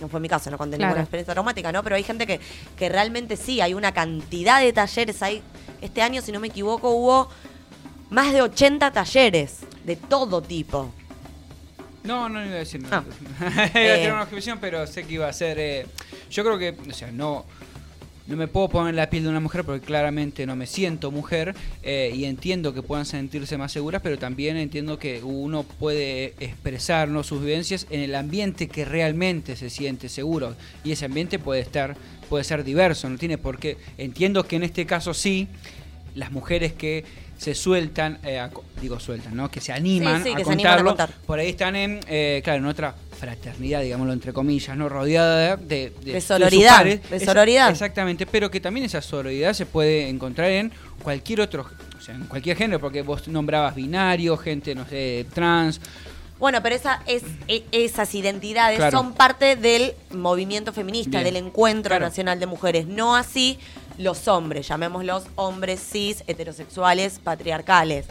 No 0.01 0.07
fue 0.07 0.19
mi 0.19 0.29
caso, 0.29 0.49
no 0.49 0.57
conté 0.57 0.77
Claro. 0.77 0.91
ninguna 0.91 1.03
experiencia 1.03 1.33
traumática, 1.33 1.71
¿no? 1.71 1.83
Pero 1.83 1.95
hay 1.95 2.03
gente 2.03 2.25
que, 2.25 2.39
que 2.77 2.89
realmente 2.89 3.35
sí, 3.35 3.61
hay 3.61 3.73
una 3.73 3.91
cantidad 3.91 4.61
de 4.61 4.71
talleres. 4.71 5.21
Hay, 5.21 5.43
este 5.81 6.01
año, 6.01 6.21
si 6.21 6.31
no 6.31 6.39
me 6.39 6.47
equivoco, 6.47 6.89
hubo 6.91 7.29
más 8.09 8.33
de 8.33 8.41
80 8.41 8.91
talleres 8.91 9.59
de 9.85 9.95
todo 9.95 10.41
tipo. 10.41 10.91
No, 12.03 12.29
no 12.29 12.43
iba 12.43 12.55
a 12.55 12.59
decir 12.59 12.81
nada. 12.81 13.03
Ah. 13.39 13.43
iba 13.53 13.61
a 13.61 13.65
Eh. 13.67 13.69
tener 13.97 14.13
una 14.13 14.23
objeción, 14.23 14.57
pero 14.59 14.85
sé 14.88 15.05
que 15.05 15.13
iba 15.15 15.27
a 15.27 15.33
ser. 15.33 15.57
eh, 15.59 15.85
yo 16.29 16.43
creo 16.43 16.57
que, 16.57 16.75
o 16.89 16.93
sea, 16.93 17.11
no. 17.11 17.45
No 18.29 18.36
me 18.38 18.48
puedo 18.48 18.69
poner 18.69 18.93
la 18.93 19.09
piel 19.09 19.24
de 19.24 19.29
una 19.29 19.39
mujer 19.39 19.63
porque 19.63 19.83
claramente 19.83 20.45
no 20.45 20.55
me 20.55 20.67
siento 20.67 21.09
mujer 21.09 21.55
eh, 21.81 22.13
y 22.13 22.25
entiendo 22.25 22.75
que 22.75 22.83
puedan 22.83 23.07
sentirse 23.07 23.57
más 23.57 23.71
seguras, 23.71 24.03
pero 24.03 24.19
también 24.19 24.55
entiendo 24.55 25.00
que 25.00 25.24
uno 25.24 25.63
puede 25.63 26.36
expresar 26.39 27.09
¿no? 27.09 27.24
sus 27.24 27.41
vivencias 27.41 27.88
en 27.89 28.01
el 28.01 28.13
ambiente 28.13 28.67
que 28.67 28.86
realmente 28.86 29.55
se 29.55 29.71
siente 29.71 30.09
seguro 30.09 30.55
y 30.83 30.91
ese 30.91 31.05
ambiente 31.05 31.39
puede 31.39 31.62
estar 31.62 31.98
puede 32.29 32.43
ser 32.43 32.63
diverso, 32.63 33.09
no 33.09 33.17
tiene 33.17 33.39
por 33.39 33.57
qué. 33.57 33.77
Entiendo 33.98 34.43
que 34.43 34.57
en 34.57 34.63
este 34.63 34.86
caso 34.86 35.15
sí, 35.15 35.48
las 36.15 36.31
mujeres 36.31 36.73
que 36.73 37.03
se 37.37 37.55
sueltan, 37.55 38.19
eh, 38.23 38.37
a 38.39 38.49
digo 38.81 38.99
sueltan, 38.99 39.35
¿no? 39.35 39.49
Que 39.49 39.61
se 39.61 39.71
animan, 39.71 40.23
Sí, 40.23 40.29
sí, 40.29 40.33
a, 40.33 40.37
que 40.37 40.43
se 40.45 40.51
animan 40.51 40.73
a 40.73 40.75
contarlo, 40.83 40.89
contar. 40.91 41.09
por 41.25 41.39
ahí 41.39 41.49
están 41.49 41.75
en, 41.77 42.01
eh, 42.07 42.41
claro, 42.43 42.59
en 42.59 42.65
otra 42.65 42.95
fraternidad, 43.17 43.81
digámoslo 43.81 44.11
entre 44.13 44.33
comillas, 44.33 44.75
¿no? 44.75 44.89
Rodeada 44.89 45.55
de, 45.55 45.91
de, 46.03 46.13
De 46.13 46.21
sororidad, 46.21 46.83
de 46.85 47.71
exactamente, 47.71 48.25
pero 48.25 48.51
que 48.51 48.59
también 48.59 48.85
esa 48.85 49.01
sororidad 49.01 49.53
se 49.53 49.65
puede 49.65 50.09
encontrar 50.09 50.49
en 50.51 50.71
cualquier 51.03 51.41
otro, 51.41 51.65
o 51.97 52.01
sea, 52.01 52.15
en 52.15 52.25
cualquier 52.25 52.57
género, 52.57 52.79
porque 52.79 53.01
vos 53.03 53.27
nombrabas 53.29 53.73
binario, 53.75 54.35
gente, 54.37 54.75
no 54.75 54.85
sé, 54.87 55.25
trans. 55.33 55.79
Bueno, 56.39 56.63
pero 56.63 56.75
esa, 56.75 57.01
es, 57.05 57.23
e- 57.49 57.65
esas 57.73 58.15
identidades 58.15 58.77
Claro. 58.77 58.97
son 58.97 59.13
parte 59.13 59.57
del 59.57 59.93
movimiento 60.11 60.71
feminista, 60.71 61.19
Bien. 61.21 61.33
del 61.33 61.35
encuentro 61.45 61.89
Claro. 61.89 62.05
nacional 62.05 62.39
de 62.39 62.45
mujeres. 62.45 62.87
No 62.87 63.15
así 63.17 63.59
los 63.99 64.27
hombres, 64.29 64.67
llamémoslos 64.67 65.25
hombres 65.35 65.79
cis, 65.79 66.23
heterosexuales, 66.25 67.19
patriarcales. 67.19 68.05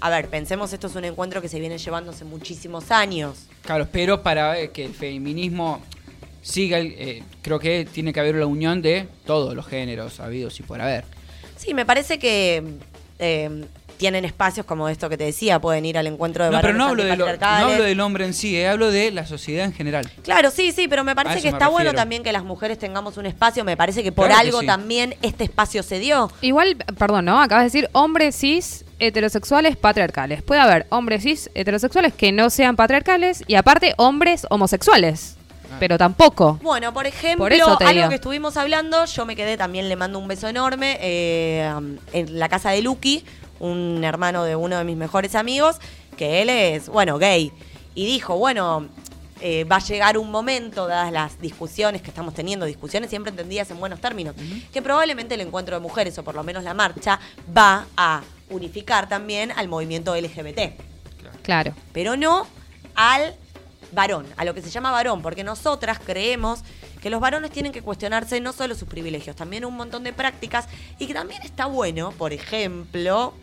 A 0.00 0.10
ver, 0.10 0.28
pensemos, 0.28 0.72
esto 0.72 0.86
es 0.86 0.96
un 0.96 1.04
encuentro 1.04 1.40
que 1.40 1.48
se 1.48 1.60
viene 1.60 1.78
llevando 1.78 2.10
hace 2.10 2.24
muchísimos 2.24 2.90
años. 2.90 3.46
Claro, 3.62 3.86
pero 3.92 4.22
para 4.22 4.58
eh, 4.58 4.70
que 4.70 4.86
el 4.86 4.94
feminismo 4.94 5.82
siga, 6.42 6.80
eh, 6.80 7.22
creo 7.42 7.58
que 7.58 7.86
tiene 7.90 8.12
que 8.12 8.20
haber 8.20 8.36
la 8.36 8.46
unión 8.46 8.80
de 8.80 9.06
todos 9.26 9.54
los 9.54 9.66
géneros 9.66 10.18
habidos 10.18 10.58
y 10.60 10.62
por 10.62 10.80
haber. 10.80 11.04
Sí, 11.56 11.74
me 11.74 11.84
parece 11.84 12.18
que 12.18 12.62
eh, 13.18 13.66
tienen 13.96 14.24
espacios 14.24 14.66
como 14.66 14.88
esto 14.88 15.08
que 15.08 15.16
te 15.16 15.24
decía, 15.24 15.60
pueden 15.60 15.84
ir 15.84 15.96
al 15.98 16.06
encuentro 16.06 16.44
de 16.44 16.50
No, 16.50 16.60
pero 16.60 16.74
no 16.74 16.84
hablo, 16.86 17.04
de 17.04 17.16
lo- 17.16 17.26
no 17.26 17.46
hablo 17.46 17.82
del 17.84 18.00
hombre 18.00 18.24
en 18.26 18.34
sí, 18.34 18.56
eh, 18.56 18.68
hablo 18.68 18.90
de 18.90 19.10
la 19.10 19.26
sociedad 19.26 19.64
en 19.64 19.72
general. 19.72 20.10
Claro, 20.22 20.50
sí, 20.50 20.72
sí, 20.72 20.88
pero 20.88 21.04
me 21.04 21.14
parece 21.14 21.36
que 21.40 21.50
me 21.50 21.56
está 21.56 21.68
bueno 21.68 21.92
también 21.94 22.22
que 22.22 22.32
las 22.32 22.44
mujeres 22.44 22.78
tengamos 22.78 23.16
un 23.16 23.26
espacio. 23.26 23.64
Me 23.64 23.76
parece 23.76 24.02
que 24.02 24.12
por 24.12 24.26
Claro 24.26 24.40
que 24.42 24.46
algo 24.48 24.60
sí. 24.60 24.66
también 24.66 25.14
este 25.22 25.44
espacio 25.44 25.82
se 25.82 25.98
dio. 25.98 26.30
Igual, 26.40 26.76
perdón, 26.98 27.24
¿no? 27.26 27.40
Acabas 27.40 27.62
de 27.62 27.66
decir 27.78 27.88
hombres 27.92 28.36
cis 28.36 28.84
heterosexuales 28.98 29.76
patriarcales. 29.76 30.42
Puede 30.42 30.60
haber 30.60 30.86
hombres 30.90 31.22
cis 31.22 31.50
heterosexuales 31.54 32.12
que 32.14 32.32
no 32.32 32.50
sean 32.50 32.76
patriarcales 32.76 33.42
y 33.46 33.54
aparte 33.54 33.94
hombres 33.96 34.46
homosexuales. 34.50 35.36
Ah. 35.72 35.76
Pero 35.80 35.98
tampoco. 35.98 36.58
Bueno, 36.62 36.92
por 36.94 37.06
ejemplo, 37.06 37.44
Por 37.44 37.52
eso 37.52 37.76
algo 37.80 37.90
digo. 37.92 38.08
que 38.08 38.14
estuvimos 38.16 38.56
hablando, 38.56 39.04
yo 39.06 39.26
me 39.26 39.34
quedé 39.34 39.56
también, 39.56 39.88
le 39.88 39.96
mando 39.96 40.18
un 40.18 40.28
beso 40.28 40.46
enorme, 40.46 40.98
eh, 41.00 41.68
en 42.12 42.38
la 42.38 42.48
casa 42.48 42.70
de 42.70 42.82
Lucky, 42.82 43.24
un 43.64 44.02
hermano 44.04 44.44
de 44.44 44.56
uno 44.56 44.78
de 44.78 44.84
mis 44.84 44.96
mejores 44.96 45.34
amigos, 45.34 45.76
que 46.16 46.42
él 46.42 46.50
es, 46.50 46.88
bueno, 46.88 47.18
gay. 47.18 47.52
Y 47.94 48.06
dijo, 48.06 48.36
bueno, 48.36 48.88
eh, 49.40 49.64
va 49.64 49.76
a 49.76 49.80
llegar 49.80 50.18
un 50.18 50.30
momento, 50.30 50.86
dadas 50.86 51.12
las 51.12 51.40
discusiones 51.40 52.02
que 52.02 52.08
estamos 52.08 52.34
teniendo, 52.34 52.66
discusiones 52.66 53.10
siempre 53.10 53.30
entendidas 53.30 53.70
en 53.70 53.78
buenos 53.78 54.00
términos, 54.00 54.34
que 54.72 54.82
probablemente 54.82 55.34
el 55.34 55.40
encuentro 55.40 55.76
de 55.76 55.80
mujeres, 55.80 56.16
o 56.18 56.22
por 56.24 56.34
lo 56.34 56.42
menos 56.44 56.62
la 56.64 56.74
marcha, 56.74 57.18
va 57.56 57.86
a 57.96 58.22
unificar 58.50 59.08
también 59.08 59.50
al 59.52 59.68
movimiento 59.68 60.14
LGBT 60.14 60.60
Claro. 61.42 61.74
pero 61.92 62.16
no 62.16 62.46
al 62.94 63.34
varón, 63.92 64.26
a 64.36 64.44
lo 64.44 64.54
que 64.54 64.62
se 64.62 64.70
llama 64.70 64.90
varón, 64.90 65.22
porque 65.22 65.44
nosotras 65.44 65.98
creemos 66.04 66.60
que 67.04 67.10
los 67.10 67.20
varones 67.20 67.50
tienen 67.50 67.70
que 67.70 67.82
cuestionarse 67.82 68.40
no 68.40 68.54
solo 68.54 68.74
sus 68.74 68.88
privilegios, 68.88 69.36
también 69.36 69.66
un 69.66 69.76
montón 69.76 70.04
de 70.04 70.14
prácticas 70.14 70.66
y 70.98 71.06
que 71.06 71.12
también 71.12 71.42
está 71.42 71.66
bueno, 71.66 72.12
por 72.12 72.32
ejemplo, 72.32 73.34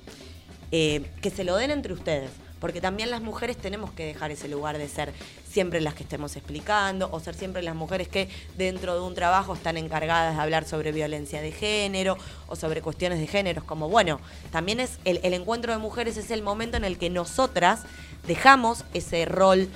eh, 0.71 1.05
que 1.21 1.29
se 1.29 1.43
lo 1.43 1.55
den 1.57 1.69
entre 1.69 1.93
ustedes. 1.93 2.31
Porque 2.59 2.81
también 2.81 3.11
las 3.11 3.21
mujeres 3.21 3.57
tenemos 3.57 3.91
que 3.91 4.03
dejar 4.03 4.31
ese 4.31 4.47
lugar 4.47 4.79
de 4.79 4.89
ser 4.89 5.13
siempre 5.47 5.79
las 5.79 5.93
que 5.93 6.01
estemos 6.01 6.35
explicando 6.37 7.07
o 7.11 7.19
ser 7.19 7.35
siempre 7.35 7.61
las 7.61 7.75
mujeres 7.75 8.07
que 8.07 8.29
dentro 8.57 8.95
de 8.95 9.01
un 9.01 9.13
trabajo 9.13 9.53
están 9.53 9.77
encargadas 9.77 10.35
de 10.35 10.41
hablar 10.41 10.65
sobre 10.65 10.91
violencia 10.91 11.39
de 11.39 11.51
género 11.51 12.17
o 12.47 12.55
sobre 12.55 12.81
cuestiones 12.81 13.19
de 13.19 13.27
géneros. 13.27 13.63
Como 13.63 13.89
bueno, 13.89 14.19
también 14.51 14.79
es 14.79 14.97
el, 15.05 15.19
el 15.21 15.35
encuentro 15.35 15.71
de 15.71 15.77
mujeres 15.77 16.17
es 16.17 16.31
el 16.31 16.41
momento 16.41 16.77
en 16.77 16.83
el 16.83 16.97
que 16.97 17.11
nosotras 17.11 17.81
dejamos 18.25 18.85
ese 18.95 19.25
rol 19.25 19.69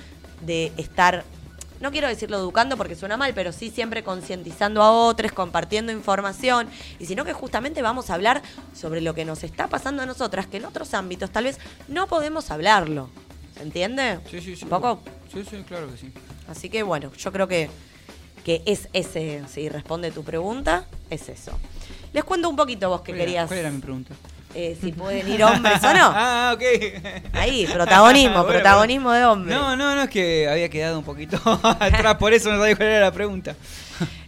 de 0.44 0.72
estar 0.76 1.24
no 1.80 1.90
quiero 1.90 2.08
decirlo 2.08 2.38
educando 2.38 2.76
porque 2.76 2.94
suena 2.96 3.16
mal, 3.16 3.32
pero 3.34 3.52
sí 3.52 3.70
siempre 3.70 4.02
concientizando 4.02 4.82
a 4.82 4.90
otros, 4.90 5.32
compartiendo 5.32 5.92
información, 5.92 6.68
y 6.98 7.06
sino 7.06 7.24
que 7.24 7.32
justamente 7.32 7.82
vamos 7.82 8.10
a 8.10 8.14
hablar 8.14 8.42
sobre 8.74 9.00
lo 9.00 9.14
que 9.14 9.24
nos 9.24 9.44
está 9.44 9.68
pasando 9.68 10.02
a 10.02 10.06
nosotras, 10.06 10.46
que 10.46 10.56
en 10.58 10.64
otros 10.64 10.94
ámbitos 10.94 11.30
tal 11.30 11.44
vez 11.44 11.58
no 11.88 12.06
podemos 12.06 12.50
hablarlo. 12.50 13.08
¿Se 13.56 13.62
entiende? 13.62 14.18
Sí, 14.30 14.40
sí, 14.40 14.54
sí. 14.56 14.64
Un 14.64 14.70
poco. 14.70 15.00
Sí, 15.32 15.42
sí, 15.48 15.64
claro 15.66 15.90
que 15.90 15.96
sí. 15.96 16.12
Así 16.48 16.68
que 16.68 16.82
bueno, 16.82 17.10
yo 17.14 17.32
creo 17.32 17.48
que, 17.48 17.68
que 18.44 18.62
es 18.66 18.88
ese, 18.92 19.42
si 19.48 19.68
responde 19.68 20.10
tu 20.10 20.22
pregunta, 20.24 20.84
es 21.10 21.28
eso. 21.28 21.52
Les 22.12 22.22
cuento 22.24 22.48
un 22.48 22.56
poquito 22.56 22.88
vos 22.88 23.00
que 23.00 23.12
¿Cuál 23.12 23.16
era- 23.20 23.24
querías, 23.26 23.46
¿Cuál 23.48 23.58
era 23.60 23.70
mi 23.70 23.80
pregunta? 23.80 24.14
Eh, 24.58 24.74
si 24.80 24.90
pueden 24.90 25.30
ir 25.30 25.44
hombres 25.44 25.84
o 25.84 25.92
no. 25.92 26.10
ah, 26.14 26.52
ok. 26.54 26.62
Ahí, 27.34 27.66
protagonismo, 27.66 28.30
Bueno, 28.42 28.48
protagonismo 28.48 29.12
de 29.12 29.24
hombres. 29.26 29.54
No, 29.54 29.76
no, 29.76 29.94
no, 29.94 30.02
es 30.04 30.08
que 30.08 30.48
había 30.48 30.70
quedado 30.70 30.98
un 30.98 31.04
poquito 31.04 31.38
atrás, 31.62 32.14
por 32.16 32.32
eso 32.32 32.50
no 32.50 32.58
sabía 32.58 32.74
cuál 32.74 32.88
era 32.88 33.00
la 33.00 33.12
pregunta. 33.12 33.54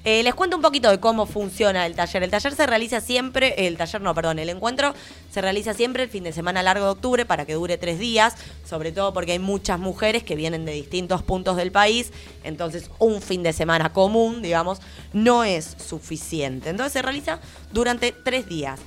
Eh, 0.04 0.22
les 0.22 0.34
cuento 0.34 0.56
un 0.56 0.62
poquito 0.62 0.90
de 0.90 1.00
cómo 1.00 1.24
funciona 1.24 1.86
el 1.86 1.94
taller. 1.94 2.22
El 2.22 2.30
taller 2.30 2.54
se 2.54 2.66
realiza 2.66 3.00
siempre, 3.00 3.66
el 3.66 3.78
taller 3.78 4.02
no, 4.02 4.14
perdón, 4.14 4.38
el 4.38 4.50
encuentro 4.50 4.94
se 5.30 5.40
realiza 5.40 5.72
siempre 5.72 6.02
el 6.02 6.10
fin 6.10 6.24
de 6.24 6.32
semana 6.32 6.62
largo 6.62 6.84
de 6.84 6.90
octubre 6.90 7.24
para 7.24 7.46
que 7.46 7.54
dure 7.54 7.78
tres 7.78 7.98
días, 7.98 8.34
sobre 8.68 8.92
todo 8.92 9.14
porque 9.14 9.32
hay 9.32 9.38
muchas 9.38 9.78
mujeres 9.78 10.24
que 10.24 10.36
vienen 10.36 10.66
de 10.66 10.72
distintos 10.72 11.22
puntos 11.22 11.56
del 11.56 11.72
país, 11.72 12.12
entonces 12.44 12.90
un 12.98 13.22
fin 13.22 13.42
de 13.42 13.54
semana 13.54 13.94
común, 13.94 14.42
digamos, 14.42 14.80
no 15.14 15.42
es 15.44 15.76
suficiente. 15.78 16.68
Entonces 16.68 16.92
se 16.92 17.02
realiza 17.02 17.40
durante 17.72 18.12
tres 18.12 18.46
días. 18.46 18.78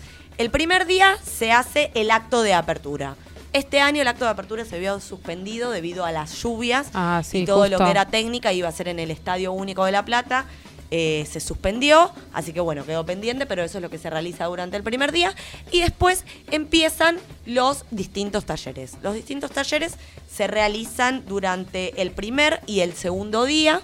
El 0.41 0.49
primer 0.49 0.87
día 0.87 1.19
se 1.23 1.51
hace 1.51 1.91
el 1.93 2.09
acto 2.09 2.41
de 2.41 2.55
apertura. 2.55 3.15
Este 3.53 3.79
año 3.79 4.01
el 4.01 4.07
acto 4.07 4.25
de 4.25 4.31
apertura 4.31 4.65
se 4.65 4.79
vio 4.79 4.99
suspendido 4.99 5.69
debido 5.69 6.03
a 6.03 6.11
las 6.11 6.33
lluvias 6.41 6.87
Ah, 6.95 7.21
sí, 7.23 7.41
y 7.41 7.45
todo 7.45 7.67
lo 7.67 7.77
que 7.77 7.91
era 7.91 8.07
técnica 8.07 8.51
iba 8.51 8.67
a 8.67 8.71
ser 8.71 8.87
en 8.87 8.97
el 8.97 9.11
Estadio 9.11 9.51
Único 9.51 9.85
de 9.85 9.91
La 9.91 10.03
Plata. 10.03 10.47
eh, 10.89 11.27
se 11.29 11.39
suspendió, 11.39 12.11
así 12.33 12.53
que 12.53 12.59
bueno, 12.59 12.83
quedó 12.87 13.05
pendiente, 13.05 13.45
pero 13.45 13.63
eso 13.63 13.77
es 13.77 13.83
lo 13.83 13.91
que 13.91 13.99
se 13.99 14.09
realiza 14.09 14.45
durante 14.45 14.77
el 14.77 14.83
primer 14.83 15.11
día. 15.11 15.31
Y 15.71 15.81
después 15.81 16.25
empiezan 16.49 17.19
los 17.45 17.85
distintos 17.91 18.43
talleres. 18.45 18.97
Los 19.03 19.13
distintos 19.13 19.51
talleres 19.51 19.93
se 20.27 20.47
realizan 20.47 21.23
durante 21.27 22.01
el 22.01 22.09
primer 22.09 22.61
y 22.65 22.79
el 22.79 22.93
segundo 22.93 23.45
día. 23.45 23.79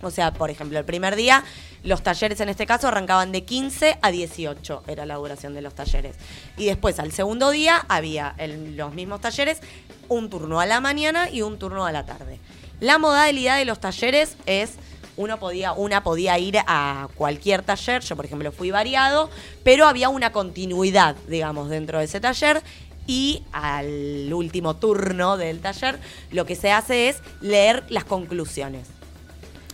O 0.00 0.10
sea, 0.10 0.32
por 0.32 0.48
ejemplo, 0.50 0.78
el 0.78 0.84
primer 0.86 1.16
día, 1.16 1.44
los 1.82 2.02
talleres 2.02 2.40
en 2.40 2.48
este 2.48 2.66
caso 2.66 2.88
arrancaban 2.88 3.32
de 3.32 3.44
15 3.44 3.98
a 4.00 4.10
18, 4.10 4.84
era 4.86 5.06
la 5.06 5.16
duración 5.16 5.54
de 5.54 5.62
los 5.62 5.74
talleres. 5.74 6.16
Y 6.56 6.66
después, 6.66 6.98
al 6.98 7.12
segundo 7.12 7.50
día, 7.50 7.84
había 7.88 8.34
en 8.38 8.76
los 8.76 8.94
mismos 8.94 9.20
talleres 9.20 9.60
un 10.08 10.30
turno 10.30 10.60
a 10.60 10.66
la 10.66 10.80
mañana 10.80 11.28
y 11.30 11.42
un 11.42 11.58
turno 11.58 11.84
a 11.86 11.92
la 11.92 12.06
tarde. 12.06 12.38
La 12.80 12.98
modalidad 12.98 13.58
de 13.58 13.64
los 13.64 13.80
talleres 13.80 14.36
es 14.46 14.74
uno 15.16 15.38
podía, 15.38 15.72
una 15.72 16.02
podía 16.02 16.38
ir 16.38 16.58
a 16.66 17.08
cualquier 17.14 17.62
taller, 17.62 18.02
yo 18.02 18.16
por 18.16 18.24
ejemplo 18.24 18.50
fui 18.50 18.70
variado, 18.70 19.30
pero 19.62 19.86
había 19.86 20.08
una 20.08 20.32
continuidad, 20.32 21.16
digamos, 21.28 21.68
dentro 21.68 21.98
de 21.98 22.06
ese 22.06 22.20
taller. 22.20 22.62
Y 23.06 23.42
al 23.52 24.32
último 24.32 24.76
turno 24.76 25.36
del 25.36 25.60
taller, 25.60 25.98
lo 26.30 26.46
que 26.46 26.54
se 26.54 26.70
hace 26.70 27.08
es 27.08 27.20
leer 27.40 27.84
las 27.88 28.04
conclusiones. 28.04 28.86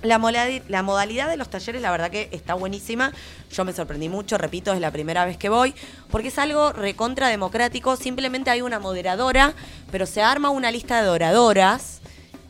La, 0.02 0.18
la 0.68 0.82
modalidad 0.82 1.28
de 1.28 1.36
los 1.36 1.50
talleres, 1.50 1.82
la 1.82 1.90
verdad 1.90 2.10
que 2.10 2.28
está 2.32 2.54
buenísima. 2.54 3.12
Yo 3.50 3.64
me 3.64 3.72
sorprendí 3.72 4.08
mucho, 4.08 4.38
repito, 4.38 4.72
es 4.72 4.80
la 4.80 4.90
primera 4.90 5.24
vez 5.24 5.36
que 5.36 5.48
voy, 5.48 5.74
porque 6.10 6.28
es 6.28 6.38
algo 6.38 6.72
recontra 6.72 7.28
democrático. 7.28 7.96
Simplemente 7.96 8.50
hay 8.50 8.62
una 8.62 8.78
moderadora, 8.78 9.54
pero 9.90 10.06
se 10.06 10.22
arma 10.22 10.50
una 10.50 10.70
lista 10.70 11.02
de 11.02 11.08
oradoras 11.08 12.00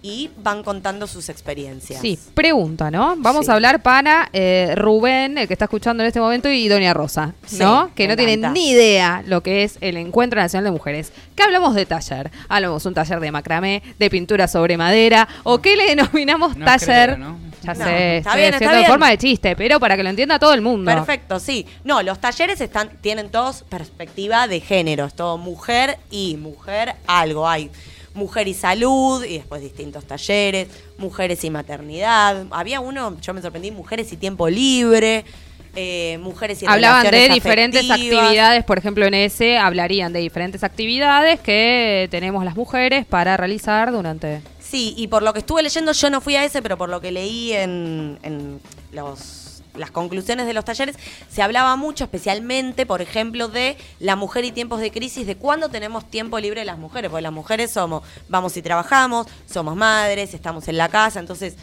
y 0.02 0.30
van 0.36 0.62
contando 0.62 1.06
sus 1.06 1.28
experiencias. 1.28 2.00
Sí, 2.00 2.18
pregunta, 2.34 2.90
¿no? 2.90 3.16
Vamos 3.18 3.46
Sí. 3.46 3.50
a 3.50 3.54
hablar 3.54 3.82
para 3.82 4.28
eh, 4.32 4.74
Rubén, 4.76 5.38
el 5.38 5.46
que 5.48 5.54
está 5.54 5.64
escuchando 5.64 6.02
en 6.02 6.06
este 6.06 6.20
momento, 6.20 6.48
y 6.48 6.68
Doña 6.68 6.94
Rosa, 6.94 7.34
¿no? 7.58 7.86
Sí, 7.86 7.92
que 7.96 8.06
no 8.08 8.16
tienen 8.16 8.52
ni 8.52 8.70
idea 8.70 9.22
lo 9.26 9.42
que 9.42 9.64
es 9.64 9.76
el 9.80 9.96
Encuentro 9.96 10.40
Nacional 10.40 10.64
de 10.64 10.70
Mujeres. 10.70 11.12
¿Qué 11.34 11.42
hablamos 11.42 11.74
de 11.74 11.84
taller? 11.86 12.30
Hablamos 12.48 12.86
un 12.86 12.94
taller 12.94 13.18
de 13.20 13.32
macramé, 13.32 13.82
de 13.98 14.10
pintura 14.10 14.46
sobre 14.46 14.76
madera, 14.76 15.26
o 15.42 15.60
qué 15.60 15.74
le 15.76 15.86
denominamos 15.86 16.56
No 16.56 16.64
taller. 16.64 17.14
creo, 17.14 17.18
¿no? 17.18 17.38
Ya 17.64 17.74
No, 17.74 17.84
sé, 17.84 18.16
está 18.18 18.30
estoy 18.30 18.40
bien, 18.40 18.54
está 18.54 18.72
bien. 18.76 18.86
forma 18.88 19.10
de 19.10 19.18
chiste, 19.18 19.56
pero 19.56 19.80
para 19.80 19.96
que 19.96 20.04
lo 20.04 20.10
entienda 20.10 20.38
todo 20.38 20.54
el 20.54 20.60
mundo. 20.62 20.92
Perfecto, 20.94 21.40
sí. 21.40 21.66
No, 21.82 22.02
los 22.04 22.20
talleres 22.20 22.60
están, 22.60 22.90
tienen 23.00 23.30
todos 23.30 23.64
perspectiva 23.68 24.46
de 24.46 24.60
género. 24.60 25.06
Es 25.06 25.14
todo 25.14 25.38
mujer 25.38 25.98
y 26.08 26.36
mujer 26.36 26.94
algo. 27.08 27.48
Hay 27.48 27.68
mujer 28.18 28.48
y 28.48 28.54
salud 28.54 29.24
y 29.24 29.38
después 29.38 29.62
distintos 29.62 30.04
talleres, 30.04 30.68
mujeres 30.98 31.42
y 31.44 31.50
maternidad. 31.50 32.46
Había 32.50 32.80
uno, 32.80 33.18
yo 33.20 33.32
me 33.32 33.40
sorprendí, 33.40 33.70
mujeres 33.70 34.12
y 34.12 34.16
tiempo 34.16 34.48
libre, 34.48 35.24
eh, 35.74 36.18
mujeres 36.20 36.62
y 36.62 36.66
Hablaban 36.66 37.10
de 37.10 37.28
diferentes 37.28 37.88
afectivas. 37.88 38.24
actividades, 38.24 38.64
por 38.64 38.78
ejemplo 38.78 39.06
en 39.06 39.14
ese 39.14 39.58
hablarían 39.58 40.12
de 40.12 40.20
diferentes 40.20 40.64
actividades 40.64 41.40
que 41.40 42.08
tenemos 42.10 42.44
las 42.44 42.56
mujeres 42.56 43.06
para 43.06 43.36
realizar 43.36 43.92
durante... 43.92 44.42
Sí, 44.60 44.92
y 44.98 45.06
por 45.06 45.22
lo 45.22 45.32
que 45.32 45.38
estuve 45.38 45.62
leyendo, 45.62 45.92
yo 45.92 46.10
no 46.10 46.20
fui 46.20 46.36
a 46.36 46.44
ese, 46.44 46.60
pero 46.60 46.76
por 46.76 46.90
lo 46.90 47.00
que 47.00 47.10
leí 47.10 47.52
en, 47.52 48.18
en 48.22 48.60
los, 48.92 49.47
las 49.78 49.90
conclusiones 49.90 50.46
de 50.46 50.54
los 50.54 50.64
talleres, 50.64 50.96
se 51.30 51.42
hablaba 51.42 51.76
mucho, 51.76 52.04
especialmente, 52.04 52.86
por 52.86 53.02
ejemplo, 53.02 53.48
de 53.48 53.76
la 54.00 54.16
mujer 54.16 54.44
y 54.44 54.52
tiempos 54.52 54.80
de 54.80 54.90
crisis, 54.90 55.26
de 55.26 55.36
cuándo 55.36 55.68
tenemos 55.68 56.08
tiempo 56.10 56.38
libre 56.38 56.64
las 56.64 56.78
mujeres, 56.78 57.10
porque 57.10 57.22
las 57.22 57.32
mujeres 57.32 57.70
somos, 57.70 58.02
vamos 58.28 58.56
y 58.56 58.62
trabajamos, 58.62 59.26
somos 59.46 59.76
madres, 59.76 60.34
estamos 60.34 60.68
en 60.68 60.76
la 60.76 60.88
casa, 60.88 61.20
entonces 61.20 61.56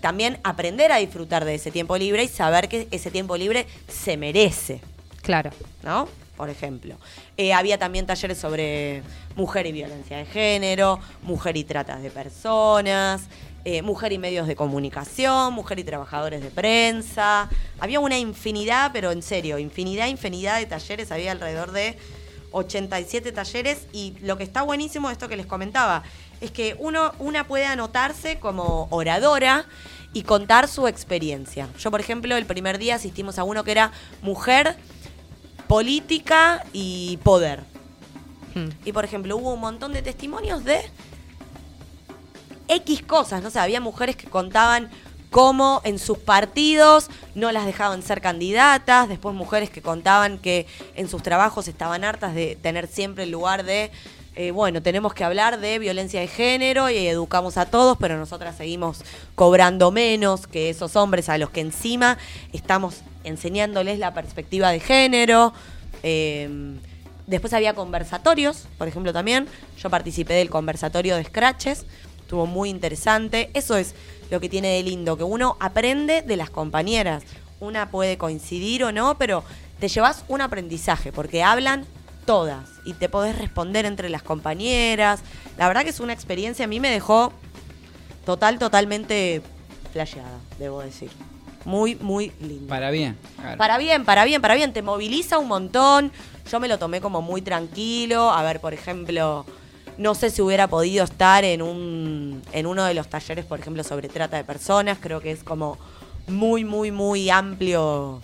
también 0.00 0.38
aprender 0.44 0.92
a 0.92 0.98
disfrutar 0.98 1.44
de 1.44 1.54
ese 1.54 1.70
tiempo 1.70 1.96
libre 1.96 2.22
y 2.22 2.28
saber 2.28 2.68
que 2.68 2.86
ese 2.90 3.10
tiempo 3.10 3.36
libre 3.36 3.66
se 3.88 4.16
merece. 4.16 4.80
Claro. 5.22 5.50
¿no? 5.82 6.08
Por 6.36 6.50
ejemplo. 6.50 6.96
Eh, 7.36 7.52
había 7.52 7.78
también 7.78 8.06
talleres 8.06 8.38
sobre 8.38 9.02
mujer 9.36 9.66
y 9.66 9.72
violencia 9.72 10.18
de 10.18 10.26
género, 10.26 11.00
mujer 11.22 11.56
y 11.56 11.64
tratas 11.64 12.02
de 12.02 12.10
personas, 12.10 13.22
eh, 13.68 13.82
mujer 13.82 14.12
y 14.12 14.18
medios 14.18 14.46
de 14.46 14.54
comunicación, 14.54 15.52
mujer 15.52 15.80
y 15.80 15.82
trabajadores 15.82 16.40
de 16.40 16.50
prensa. 16.50 17.50
Había 17.80 17.98
una 17.98 18.16
infinidad, 18.16 18.92
pero 18.92 19.10
en 19.10 19.22
serio, 19.22 19.58
infinidad, 19.58 20.06
infinidad 20.06 20.60
de 20.60 20.66
talleres. 20.66 21.10
Había 21.10 21.32
alrededor 21.32 21.72
de 21.72 21.98
87 22.52 23.32
talleres 23.32 23.88
y 23.92 24.14
lo 24.20 24.38
que 24.38 24.44
está 24.44 24.62
buenísimo 24.62 25.08
de 25.08 25.14
esto 25.14 25.28
que 25.28 25.36
les 25.36 25.46
comentaba 25.46 26.04
es 26.40 26.52
que 26.52 26.76
uno, 26.78 27.10
una 27.18 27.48
puede 27.48 27.66
anotarse 27.66 28.38
como 28.38 28.86
oradora 28.90 29.66
y 30.12 30.22
contar 30.22 30.68
su 30.68 30.86
experiencia. 30.86 31.68
Yo, 31.76 31.90
por 31.90 31.98
ejemplo, 31.98 32.36
el 32.36 32.46
primer 32.46 32.78
día 32.78 32.94
asistimos 32.94 33.36
a 33.36 33.42
uno 33.42 33.64
que 33.64 33.72
era 33.72 33.90
mujer 34.22 34.76
política 35.66 36.64
y 36.72 37.16
poder. 37.24 37.64
Hmm. 38.54 38.68
Y 38.84 38.92
por 38.92 39.04
ejemplo, 39.04 39.36
hubo 39.36 39.54
un 39.54 39.60
montón 39.60 39.92
de 39.92 40.02
testimonios 40.02 40.62
de 40.62 40.88
X 42.68 43.02
cosas, 43.02 43.42
no 43.42 43.50
sé, 43.50 43.58
había 43.58 43.80
mujeres 43.80 44.16
que 44.16 44.28
contaban 44.28 44.90
cómo 45.30 45.80
en 45.84 45.98
sus 45.98 46.18
partidos 46.18 47.08
no 47.34 47.52
las 47.52 47.66
dejaban 47.66 48.02
ser 48.02 48.20
candidatas, 48.20 49.08
después 49.08 49.34
mujeres 49.34 49.70
que 49.70 49.82
contaban 49.82 50.38
que 50.38 50.66
en 50.94 51.08
sus 51.08 51.22
trabajos 51.22 51.68
estaban 51.68 52.04
hartas 52.04 52.34
de 52.34 52.56
tener 52.56 52.86
siempre 52.86 53.24
el 53.24 53.30
lugar 53.30 53.64
de, 53.64 53.90
eh, 54.34 54.50
bueno, 54.50 54.82
tenemos 54.82 55.12
que 55.14 55.24
hablar 55.24 55.60
de 55.60 55.78
violencia 55.78 56.20
de 56.20 56.28
género 56.28 56.88
y 56.90 57.06
educamos 57.06 57.56
a 57.56 57.66
todos, 57.66 57.96
pero 57.98 58.16
nosotras 58.16 58.56
seguimos 58.56 59.02
cobrando 59.34 59.90
menos 59.90 60.46
que 60.46 60.70
esos 60.70 60.96
hombres 60.96 61.28
a 61.28 61.38
los 61.38 61.50
que 61.50 61.60
encima 61.60 62.18
estamos 62.52 63.02
enseñándoles 63.24 63.98
la 63.98 64.14
perspectiva 64.14 64.70
de 64.70 64.80
género. 64.80 65.52
Eh, 66.02 66.78
Después 67.26 67.52
había 67.52 67.74
conversatorios, 67.74 68.68
por 68.78 68.86
ejemplo, 68.86 69.12
también. 69.12 69.48
Yo 69.78 69.90
participé 69.90 70.34
del 70.34 70.48
conversatorio 70.48 71.16
de 71.16 71.24
Scratches. 71.24 71.84
Estuvo 72.26 72.46
muy 72.46 72.70
interesante. 72.70 73.50
Eso 73.54 73.76
es 73.76 73.94
lo 74.32 74.40
que 74.40 74.48
tiene 74.48 74.74
de 74.74 74.82
lindo, 74.82 75.16
que 75.16 75.22
uno 75.22 75.56
aprende 75.60 76.22
de 76.22 76.36
las 76.36 76.50
compañeras. 76.50 77.22
Una 77.60 77.88
puede 77.92 78.18
coincidir 78.18 78.82
o 78.82 78.90
no, 78.90 79.16
pero 79.16 79.44
te 79.78 79.86
llevas 79.86 80.24
un 80.26 80.40
aprendizaje, 80.40 81.12
porque 81.12 81.44
hablan 81.44 81.86
todas 82.24 82.68
y 82.84 82.94
te 82.94 83.08
podés 83.08 83.38
responder 83.38 83.86
entre 83.86 84.08
las 84.08 84.24
compañeras. 84.24 85.20
La 85.56 85.68
verdad 85.68 85.84
que 85.84 85.90
es 85.90 86.00
una 86.00 86.12
experiencia, 86.12 86.64
a 86.64 86.68
mí 86.68 86.80
me 86.80 86.90
dejó 86.90 87.32
total, 88.24 88.58
totalmente 88.58 89.40
flasheada, 89.92 90.40
debo 90.58 90.80
decir. 90.80 91.10
Muy, 91.64 91.94
muy 91.94 92.32
lindo. 92.40 92.66
Para 92.66 92.90
bien. 92.90 93.16
claro. 93.40 93.56
Para 93.56 93.78
bien, 93.78 94.04
para 94.04 94.24
bien, 94.24 94.42
para 94.42 94.56
bien. 94.56 94.72
Te 94.72 94.82
moviliza 94.82 95.38
un 95.38 95.46
montón. 95.46 96.10
Yo 96.50 96.58
me 96.58 96.66
lo 96.66 96.80
tomé 96.80 97.00
como 97.00 97.22
muy 97.22 97.40
tranquilo. 97.40 98.32
A 98.32 98.42
ver, 98.42 98.60
por 98.60 98.74
ejemplo, 98.74 99.46
no 99.98 100.14
sé 100.14 100.30
si 100.30 100.42
hubiera 100.42 100.68
podido 100.68 101.04
estar 101.04 101.44
en 101.44 101.62
un 101.62 102.42
en 102.52 102.66
uno 102.66 102.84
de 102.84 102.94
los 102.94 103.08
talleres, 103.08 103.44
por 103.44 103.60
ejemplo, 103.60 103.82
sobre 103.84 104.08
trata 104.08 104.36
de 104.36 104.44
personas. 104.44 104.98
Creo 105.00 105.20
que 105.20 105.30
es 105.30 105.42
como 105.42 105.78
muy, 106.26 106.64
muy, 106.64 106.90
muy 106.90 107.30
amplio, 107.30 108.20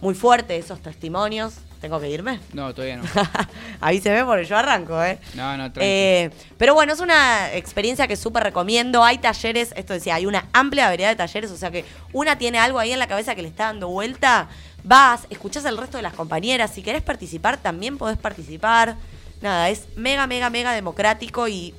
muy 0.00 0.14
fuerte 0.14 0.56
esos 0.56 0.80
testimonios. 0.80 1.54
¿Tengo 1.80 2.00
que 2.00 2.08
irme? 2.08 2.40
No, 2.54 2.74
todavía 2.74 2.96
no. 2.96 3.04
Ahí 3.80 4.00
se 4.00 4.10
ve 4.10 4.24
porque 4.24 4.44
yo 4.46 4.56
arranco, 4.56 5.02
¿eh? 5.04 5.18
No, 5.34 5.56
no. 5.56 5.70
Eh, 5.76 6.30
pero 6.56 6.74
bueno, 6.74 6.92
es 6.92 7.00
una 7.00 7.52
experiencia 7.52 8.08
que 8.08 8.16
súper 8.16 8.44
recomiendo. 8.44 9.04
Hay 9.04 9.18
talleres, 9.18 9.72
esto 9.76 9.92
decía, 9.92 10.14
hay 10.14 10.26
una 10.26 10.46
amplia 10.52 10.88
variedad 10.88 11.10
de 11.10 11.16
talleres, 11.16 11.50
o 11.50 11.56
sea 11.56 11.70
que 11.70 11.84
una 12.12 12.38
tiene 12.38 12.58
algo 12.58 12.78
ahí 12.78 12.92
en 12.92 12.98
la 12.98 13.06
cabeza 13.06 13.34
que 13.34 13.42
le 13.42 13.48
está 13.48 13.66
dando 13.66 13.88
vuelta, 13.88 14.48
vas, 14.84 15.26
escuchás 15.28 15.66
al 15.66 15.76
resto 15.76 15.98
de 15.98 16.02
las 16.02 16.14
compañeras, 16.14 16.72
si 16.72 16.82
querés 16.82 17.02
participar 17.02 17.58
también 17.58 17.98
podés 17.98 18.16
participar. 18.16 18.96
Nada, 19.40 19.68
es 19.70 19.86
mega, 19.96 20.26
mega, 20.26 20.50
mega 20.50 20.72
democrático 20.72 21.48
y 21.48 21.74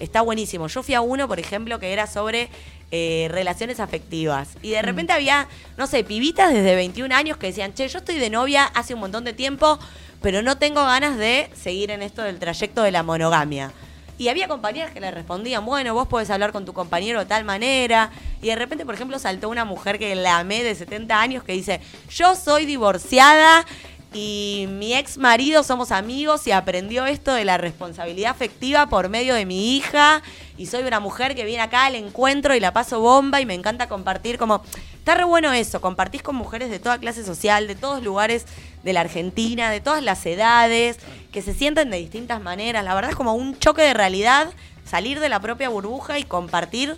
está 0.00 0.20
buenísimo. 0.20 0.66
Yo 0.68 0.82
fui 0.82 0.94
a 0.94 1.00
uno, 1.00 1.28
por 1.28 1.38
ejemplo, 1.38 1.78
que 1.78 1.92
era 1.92 2.06
sobre 2.06 2.48
eh, 2.90 3.28
relaciones 3.30 3.80
afectivas. 3.80 4.56
Y 4.62 4.70
de 4.70 4.82
repente 4.82 5.12
había, 5.12 5.48
no 5.76 5.86
sé, 5.86 6.04
pibitas 6.04 6.52
desde 6.52 6.74
21 6.74 7.14
años 7.14 7.36
que 7.36 7.48
decían, 7.48 7.74
che, 7.74 7.88
yo 7.88 7.98
estoy 7.98 8.18
de 8.18 8.30
novia 8.30 8.64
hace 8.64 8.94
un 8.94 9.00
montón 9.00 9.24
de 9.24 9.32
tiempo, 9.32 9.78
pero 10.22 10.42
no 10.42 10.58
tengo 10.58 10.84
ganas 10.84 11.16
de 11.16 11.50
seguir 11.54 11.90
en 11.90 12.02
esto 12.02 12.22
del 12.22 12.38
trayecto 12.38 12.82
de 12.82 12.90
la 12.90 13.02
monogamia. 13.02 13.72
Y 14.18 14.28
había 14.28 14.48
compañeras 14.48 14.92
que 14.92 15.00
le 15.00 15.10
respondían, 15.10 15.66
bueno, 15.66 15.92
vos 15.92 16.08
podés 16.08 16.30
hablar 16.30 16.50
con 16.50 16.64
tu 16.64 16.72
compañero 16.72 17.18
de 17.18 17.26
tal 17.26 17.44
manera. 17.44 18.10
Y 18.40 18.46
de 18.46 18.56
repente, 18.56 18.86
por 18.86 18.94
ejemplo, 18.94 19.18
saltó 19.18 19.50
una 19.50 19.64
mujer 19.66 19.98
que 19.98 20.14
la 20.14 20.38
amé 20.38 20.62
de 20.62 20.74
70 20.74 21.20
años 21.20 21.44
que 21.44 21.52
dice, 21.52 21.80
yo 22.08 22.34
soy 22.34 22.64
divorciada 22.64 23.66
y 24.12 24.66
mi 24.68 24.94
ex 24.94 25.18
marido 25.18 25.62
somos 25.62 25.92
amigos 25.92 26.46
y 26.46 26.52
aprendió 26.52 27.06
esto 27.06 27.34
de 27.34 27.44
la 27.44 27.58
responsabilidad 27.58 28.30
afectiva 28.30 28.86
por 28.86 29.08
medio 29.08 29.34
de 29.34 29.46
mi 29.46 29.76
hija. 29.76 30.22
Y 30.56 30.66
soy 30.66 30.84
una 30.84 31.00
mujer 31.00 31.34
que 31.34 31.44
viene 31.44 31.62
acá 31.62 31.86
al 31.86 31.96
encuentro 31.96 32.54
y 32.54 32.60
la 32.60 32.72
paso 32.72 33.00
bomba 33.00 33.40
y 33.40 33.46
me 33.46 33.54
encanta 33.54 33.88
compartir 33.88 34.38
como... 34.38 34.62
Está 34.98 35.14
re 35.14 35.24
bueno 35.24 35.52
eso, 35.52 35.80
compartís 35.80 36.20
con 36.20 36.34
mujeres 36.34 36.68
de 36.68 36.80
toda 36.80 36.98
clase 36.98 37.22
social, 37.24 37.68
de 37.68 37.76
todos 37.76 38.02
lugares 38.02 38.44
de 38.82 38.92
la 38.92 39.02
Argentina, 39.02 39.70
de 39.70 39.80
todas 39.80 40.02
las 40.02 40.26
edades, 40.26 40.98
que 41.30 41.42
se 41.42 41.54
sienten 41.54 41.90
de 41.90 41.98
distintas 41.98 42.40
maneras. 42.42 42.84
La 42.84 42.92
verdad 42.92 43.10
es 43.10 43.16
como 43.16 43.34
un 43.34 43.56
choque 43.56 43.82
de 43.82 43.94
realidad, 43.94 44.48
salir 44.84 45.20
de 45.20 45.28
la 45.28 45.38
propia 45.38 45.68
burbuja 45.68 46.18
y 46.18 46.24
compartir 46.24 46.96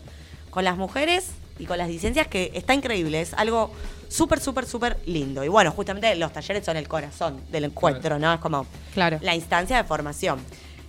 con 0.48 0.64
las 0.64 0.78
mujeres 0.78 1.32
y 1.58 1.66
con 1.66 1.76
las 1.76 1.88
licencias 1.88 2.26
que 2.28 2.50
está 2.54 2.72
increíble, 2.72 3.20
es 3.20 3.34
algo 3.34 3.72
súper, 4.08 4.40
súper, 4.40 4.66
súper 4.66 4.98
lindo. 5.06 5.44
Y 5.44 5.48
bueno, 5.48 5.70
justamente 5.72 6.14
los 6.16 6.32
talleres 6.32 6.64
son 6.64 6.76
el 6.76 6.88
corazón 6.88 7.40
del 7.50 7.64
encuentro, 7.64 8.18
¿no? 8.18 8.32
Es 8.32 8.40
como 8.40 8.66
Claro. 8.94 9.18
la 9.22 9.34
instancia 9.34 9.76
de 9.76 9.84
formación. 9.84 10.38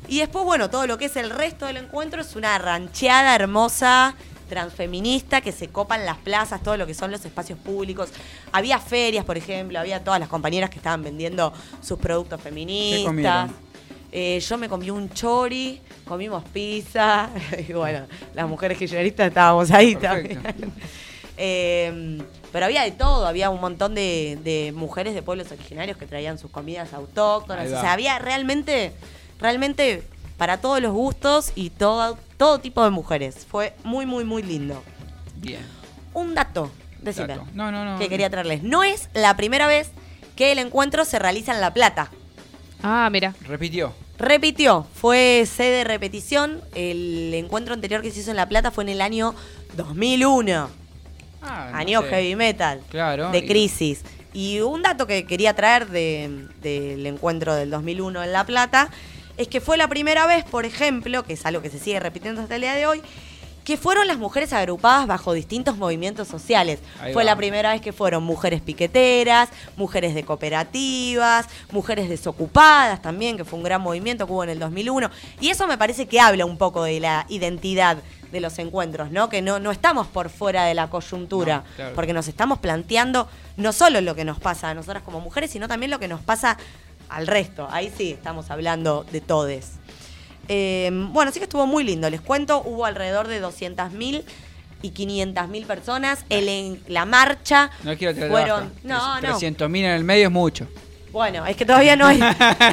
Y 0.07 0.19
después, 0.19 0.43
bueno, 0.45 0.69
todo 0.69 0.87
lo 0.87 0.97
que 0.97 1.05
es 1.05 1.15
el 1.17 1.29
resto 1.29 1.65
del 1.67 1.77
encuentro 1.77 2.21
es 2.21 2.35
una 2.35 2.57
rancheada 2.57 3.35
hermosa, 3.35 4.15
transfeminista, 4.47 5.41
que 5.41 5.51
se 5.51 5.67
copan 5.67 6.05
las 6.05 6.17
plazas, 6.17 6.63
todo 6.63 6.75
lo 6.77 6.87
que 6.87 6.93
son 6.95 7.11
los 7.11 7.23
espacios 7.23 7.59
públicos. 7.59 8.09
Había 8.51 8.79
ferias, 8.79 9.23
por 9.23 9.37
ejemplo, 9.37 9.79
había 9.79 10.03
todas 10.03 10.19
las 10.19 10.27
compañeras 10.29 10.69
que 10.71 10.77
estaban 10.77 11.03
vendiendo 11.03 11.53
sus 11.81 11.99
productos 11.99 12.41
feministas. 12.41 13.51
Eh, 14.11 14.39
yo 14.39 14.57
me 14.57 14.67
comí 14.67 14.89
un 14.89 15.11
chori, 15.11 15.79
comimos 16.07 16.43
pizza, 16.51 17.29
y 17.67 17.73
bueno, 17.73 18.07
las 18.33 18.47
mujeres 18.47 18.75
kirchneristas 18.77 19.27
estábamos 19.27 19.69
ahí 19.69 19.95
Perfecto. 19.95 20.41
también. 20.41 20.73
Eh, 21.41 22.17
pero 22.51 22.65
había 22.65 22.83
de 22.83 22.91
todo, 22.91 23.27
había 23.27 23.49
un 23.49 23.61
montón 23.61 23.95
de, 23.95 24.39
de 24.43 24.71
mujeres 24.75 25.13
de 25.13 25.21
pueblos 25.21 25.51
originarios 25.51 25.97
que 25.97 26.05
traían 26.05 26.37
sus 26.37 26.51
comidas 26.51 26.93
autóctonas. 26.93 27.67
O 27.67 27.81
sea, 27.81 27.93
había 27.93 28.17
realmente, 28.19 28.93
realmente 29.39 30.03
para 30.37 30.57
todos 30.57 30.81
los 30.81 30.93
gustos 30.93 31.51
y 31.55 31.69
todo, 31.69 32.17
todo 32.37 32.59
tipo 32.59 32.83
de 32.83 32.89
mujeres. 32.89 33.45
Fue 33.49 33.75
muy, 33.83 34.05
muy, 34.05 34.23
muy 34.23 34.41
lindo. 34.41 34.81
Bien. 35.35 35.61
Un 36.13 36.33
dato, 36.33 36.71
decime, 37.01 37.27
Dato. 37.27 37.45
No, 37.53 37.71
no, 37.71 37.85
no. 37.85 37.99
que 37.99 38.09
quería 38.09 38.29
traerles. 38.29 38.63
No 38.63 38.83
es 38.83 39.09
la 39.13 39.35
primera 39.37 39.67
vez 39.67 39.91
que 40.35 40.51
el 40.51 40.59
encuentro 40.59 41.05
se 41.05 41.19
realiza 41.19 41.53
en 41.53 41.61
La 41.61 41.73
Plata. 41.73 42.09
Ah, 42.81 43.09
mira. 43.11 43.35
Repitió. 43.45 43.93
Repitió, 44.17 44.85
fue 44.95 45.45
sede 45.45 45.77
de 45.77 45.83
repetición. 45.83 46.61
El 46.75 47.33
encuentro 47.33 47.73
anterior 47.73 48.01
que 48.01 48.11
se 48.11 48.21
hizo 48.21 48.31
en 48.31 48.37
La 48.37 48.49
Plata 48.49 48.71
fue 48.71 48.83
en 48.85 48.89
el 48.89 49.01
año 49.01 49.35
2001. 49.75 50.78
Ah, 51.41 51.69
no 51.71 51.77
año 51.77 52.01
sé. 52.03 52.09
heavy 52.09 52.35
metal. 52.35 52.81
Claro. 52.89 53.31
De 53.31 53.45
crisis. 53.45 54.01
Y 54.33 54.59
un 54.59 54.81
dato 54.83 55.07
que 55.07 55.25
quería 55.25 55.55
traer 55.55 55.87
de- 55.87 56.47
del 56.61 57.05
encuentro 57.05 57.55
del 57.55 57.69
2001 57.71 58.23
en 58.23 58.31
La 58.31 58.45
Plata 58.45 58.89
es 59.37 59.47
que 59.47 59.61
fue 59.61 59.77
la 59.77 59.87
primera 59.87 60.27
vez, 60.27 60.43
por 60.43 60.65
ejemplo, 60.65 61.23
que 61.23 61.33
es 61.33 61.45
algo 61.45 61.61
que 61.61 61.69
se 61.69 61.79
sigue 61.79 61.99
repitiendo 61.99 62.41
hasta 62.41 62.55
el 62.55 62.61
día 62.61 62.75
de 62.75 62.85
hoy, 62.85 63.01
que 63.63 63.77
fueron 63.77 64.07
las 64.07 64.17
mujeres 64.17 64.51
agrupadas 64.51 65.05
bajo 65.07 65.31
distintos 65.33 65.77
movimientos 65.77 66.27
sociales. 66.27 66.79
Ahí 67.01 67.13
fue 67.13 67.23
va. 67.23 67.31
la 67.31 67.35
primera 67.35 67.71
vez 67.71 67.81
que 67.81 67.93
fueron 67.93 68.23
mujeres 68.23 68.61
piqueteras, 68.61 69.49
mujeres 69.77 70.13
de 70.15 70.23
cooperativas, 70.23 71.47
mujeres 71.71 72.09
desocupadas 72.09 73.01
también, 73.01 73.37
que 73.37 73.45
fue 73.45 73.57
un 73.57 73.63
gran 73.63 73.81
movimiento 73.81 74.25
que 74.25 74.33
hubo 74.33 74.43
en 74.43 74.49
el 74.49 74.59
2001. 74.59 75.09
Y 75.39 75.49
eso 75.49 75.67
me 75.67 75.77
parece 75.77 76.07
que 76.07 76.19
habla 76.19 76.45
un 76.45 76.57
poco 76.57 76.83
de 76.83 76.99
la 76.99 77.25
identidad 77.29 77.97
de 78.31 78.39
los 78.39 78.59
encuentros, 78.59 79.11
¿no? 79.11 79.29
Que 79.29 79.41
no, 79.41 79.59
no 79.59 79.71
estamos 79.71 80.07
por 80.07 80.29
fuera 80.29 80.65
de 80.65 80.73
la 80.73 80.89
coyuntura, 80.89 81.57
No, 81.57 81.75
claro. 81.75 81.95
porque 81.95 82.13
nos 82.13 82.27
estamos 82.27 82.59
planteando 82.59 83.27
no 83.57 83.73
solo 83.73 84.01
lo 84.01 84.15
que 84.15 84.25
nos 84.25 84.39
pasa 84.39 84.69
a 84.69 84.73
nosotras 84.73 85.03
como 85.03 85.19
mujeres, 85.19 85.51
sino 85.51 85.67
también 85.67 85.91
lo 85.91 85.99
que 85.99 86.07
nos 86.07 86.21
pasa 86.21 86.57
al 87.09 87.27
resto. 87.27 87.67
Ahí 87.71 87.91
sí 87.95 88.11
estamos 88.11 88.51
hablando 88.51 89.05
de 89.11 89.21
todes. 89.21 89.73
Eh, 90.47 90.89
bueno, 91.11 91.31
sí 91.31 91.39
que 91.39 91.45
estuvo 91.45 91.67
muy 91.67 91.83
lindo. 91.83 92.09
Les 92.09 92.21
cuento, 92.21 92.61
hubo 92.65 92.85
alrededor 92.85 93.27
de 93.27 93.41
200.000 93.41 94.23
y 94.81 94.91
500.000 94.91 95.65
personas. 95.65 96.25
El, 96.29 96.49
en, 96.49 96.83
la 96.87 97.05
marcha 97.05 97.69
No 97.83 97.95
quiero 97.97 98.13
tener 98.13 98.29
fueron... 98.29 98.73
No, 98.83 99.15
no. 99.15 99.21
300 99.21 99.69
mil 99.69 99.85
en 99.85 99.91
el 99.91 100.03
medio 100.03 100.27
es 100.27 100.31
mucho. 100.31 100.67
Bueno, 101.11 101.45
es 101.45 101.55
que 101.55 101.65
todavía 101.65 101.95
no 101.95 102.05
hay, 102.05 102.19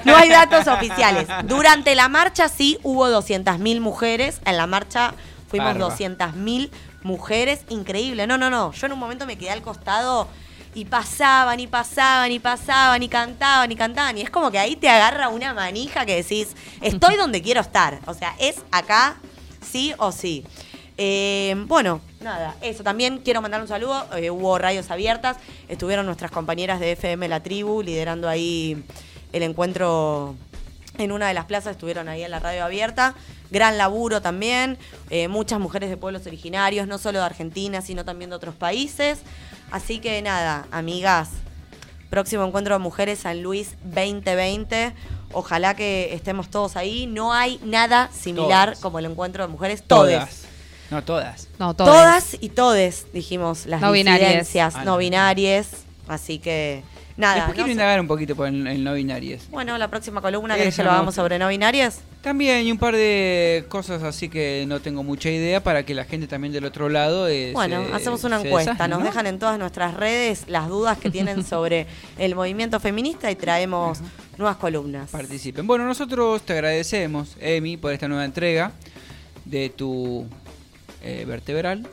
no 0.05 0.16
hay 0.16 0.29
datos 0.29 0.66
oficiales. 0.66 1.27
Durante 1.45 1.95
la 1.95 2.09
marcha 2.09 2.49
sí 2.49 2.79
hubo 2.83 3.09
200.000 3.09 3.81
mujeres. 3.81 4.40
En 4.45 4.57
la 4.57 4.66
marcha 4.66 5.14
fuimos 5.49 5.79
Barba. 5.79 5.97
200.000 5.97 6.71
mujeres. 7.03 7.61
Increíble. 7.69 8.27
No, 8.27 8.39
no, 8.39 8.51
no. 8.51 8.73
Yo 8.73 8.87
en 8.87 8.93
un 8.93 8.99
momento 8.99 9.27
me 9.27 9.37
quedé 9.39 9.51
al 9.51 9.63
costado 9.63 10.29
y 10.75 10.85
pasaban 10.85 11.59
y 11.59 11.67
pasaban 11.67 12.31
y 12.31 12.39
pasaban 12.39 13.03
y 13.03 13.09
cantaban 13.09 13.73
y 13.73 13.77
cantaban. 13.77 14.19
Y 14.19 14.23
es 14.23 14.31
como 14.31 14.51
que 14.51 14.59
ahí 14.59 14.77
te 14.77 14.89
agarra 14.89 15.29
una 15.29 15.55
manija 15.55 16.05
que 16.05 16.17
decís, 16.17 16.55
estoy 16.83 17.17
donde 17.17 17.41
quiero 17.41 17.63
estar. 17.63 18.01
O 18.07 18.15
sea, 18.15 18.35
es 18.39 18.57
acá 18.71 19.17
sí 19.63 19.95
o 19.99 20.13
sí. 20.13 20.45
Eh, 20.99 21.55
bueno, 21.67 22.01
nada, 22.21 22.57
eso. 22.61 22.83
También 22.83 23.19
quiero 23.19 23.41
mandar 23.41 23.61
un 23.61 23.69
saludo. 23.69 24.07
Eh, 24.17 24.31
hubo 24.31 24.59
radios 24.59 24.91
abiertas. 24.91 25.39
Estuvieron 25.69 26.07
nuestras 26.07 26.31
compañeras 26.31 26.81
de 26.81 26.93
FM 26.93 27.29
La 27.29 27.43
Tribu 27.43 27.83
liderando 27.83 28.29
ahí 28.29 28.85
el 29.33 29.43
encuentro 29.43 30.35
en 30.99 31.13
una 31.13 31.29
de 31.29 31.35
las 31.35 31.45
plazas. 31.47 31.73
Estuvieron 31.73 32.09
ahí 32.09 32.23
en 32.23 32.31
la 32.31 32.39
radio 32.41 32.65
abierta. 32.65 33.15
Gran 33.51 33.79
laburo 33.79 34.21
también. 34.23 34.79
Eh, 35.11 35.29
muchas 35.29 35.61
mujeres 35.61 35.91
de 35.91 35.97
pueblos 35.97 36.27
originarios, 36.27 36.87
no 36.87 36.99
solo 36.99 37.19
de 37.21 37.25
Argentina, 37.25 37.81
sino 37.81 38.05
también 38.05 38.31
de 38.31 38.37
otros 38.37 38.55
países. 38.55 39.19
Así 39.71 39.99
que 39.99 40.21
nada, 40.23 40.67
amigas. 40.71 41.31
Próximo 42.11 42.45
encuentro 42.45 42.75
de 42.75 42.79
mujeres 42.79 43.21
San 43.21 43.43
Luis 43.43 43.75
2020. 43.85 44.95
Ojalá 45.33 45.75
que 45.75 46.15
estemos 46.15 46.49
todos 46.51 46.77
ahí. 46.77 47.07
No 47.07 47.33
hay 47.33 47.61
nada 47.65 48.11
similar 48.13 48.69
Todas. 48.71 48.81
como 48.81 48.99
el 48.99 49.07
encuentro 49.07 49.45
de 49.45 49.49
mujeres. 49.53 49.83
Todes. 49.83 50.19
Todas. 50.19 50.43
No, 50.91 51.03
todas. 51.03 51.49
No, 51.59 51.75
todas. 51.75 51.93
Todas 51.93 52.37
y 52.41 52.49
todes, 52.51 53.07
dijimos, 53.13 53.67
las 53.67 53.81
No 53.81 53.91
binarias. 53.91 54.55
Ah, 54.57 54.71
no 54.85 54.93
no. 54.93 54.97
binarias. 54.99 55.69
Así 56.07 56.39
que, 56.39 56.85
nada. 57.17 57.35
Después 57.37 57.49
no 57.51 57.55
quiero 57.55 57.67
sé. 57.67 57.73
indagar 57.73 58.01
un 58.01 58.07
poquito 58.07 58.37
por 58.37 58.49
el, 58.49 58.67
el 58.67 58.85
no 58.85 58.95
binarias. 58.95 59.49
Bueno, 59.51 59.77
la 59.79 59.89
próxima 59.89 60.21
columna 60.21 60.57
que 60.57 60.65
lo 60.71 60.85
me 60.85 60.91
hagamos 60.91 61.15
sobre 61.15 61.39
no 61.39 61.49
binarias. 61.49 62.01
También 62.23 62.67
y 62.67 62.73
un 62.73 62.79
par 62.79 62.95
de 62.97 63.65
cosas 63.69 64.03
así 64.03 64.29
que 64.29 64.65
no 64.67 64.81
tengo 64.81 65.03
mucha 65.05 65.31
idea 65.31 65.63
para 65.63 65.85
que 65.85 65.95
la 65.95 66.05
gente 66.05 66.27
también 66.27 66.53
del 66.53 66.65
otro 66.65 66.89
lado. 66.89 67.29
eh, 67.29 67.53
Bueno, 67.53 67.87
se- 67.87 67.93
hacemos 67.95 68.25
una 68.25 68.41
encuesta. 68.41 68.89
Nos 68.89 68.99
¿no? 68.99 69.05
dejan 69.05 69.27
en 69.27 69.39
todas 69.39 69.59
nuestras 69.59 69.95
redes 69.95 70.45
las 70.49 70.69
dudas 70.69 70.99
que 70.99 71.11
tienen 71.11 71.45
sobre 71.47 71.87
el 72.19 72.35
movimiento 72.35 72.81
feminista 72.81 73.31
y 73.31 73.37
traemos 73.37 73.99
nuevas 74.39 74.57
columnas. 74.57 75.11
Participen. 75.11 75.67
Bueno, 75.67 75.85
nosotros 75.87 76.43
te 76.43 76.53
agradecemos, 76.55 77.37
Emi, 77.41 77.77
por 77.77 77.93
esta 77.93 78.09
nueva 78.09 78.25
entrega 78.25 78.73
de 79.45 79.71
tu 79.71 80.27
eh, 81.05 81.25
vertebral. 81.27 81.87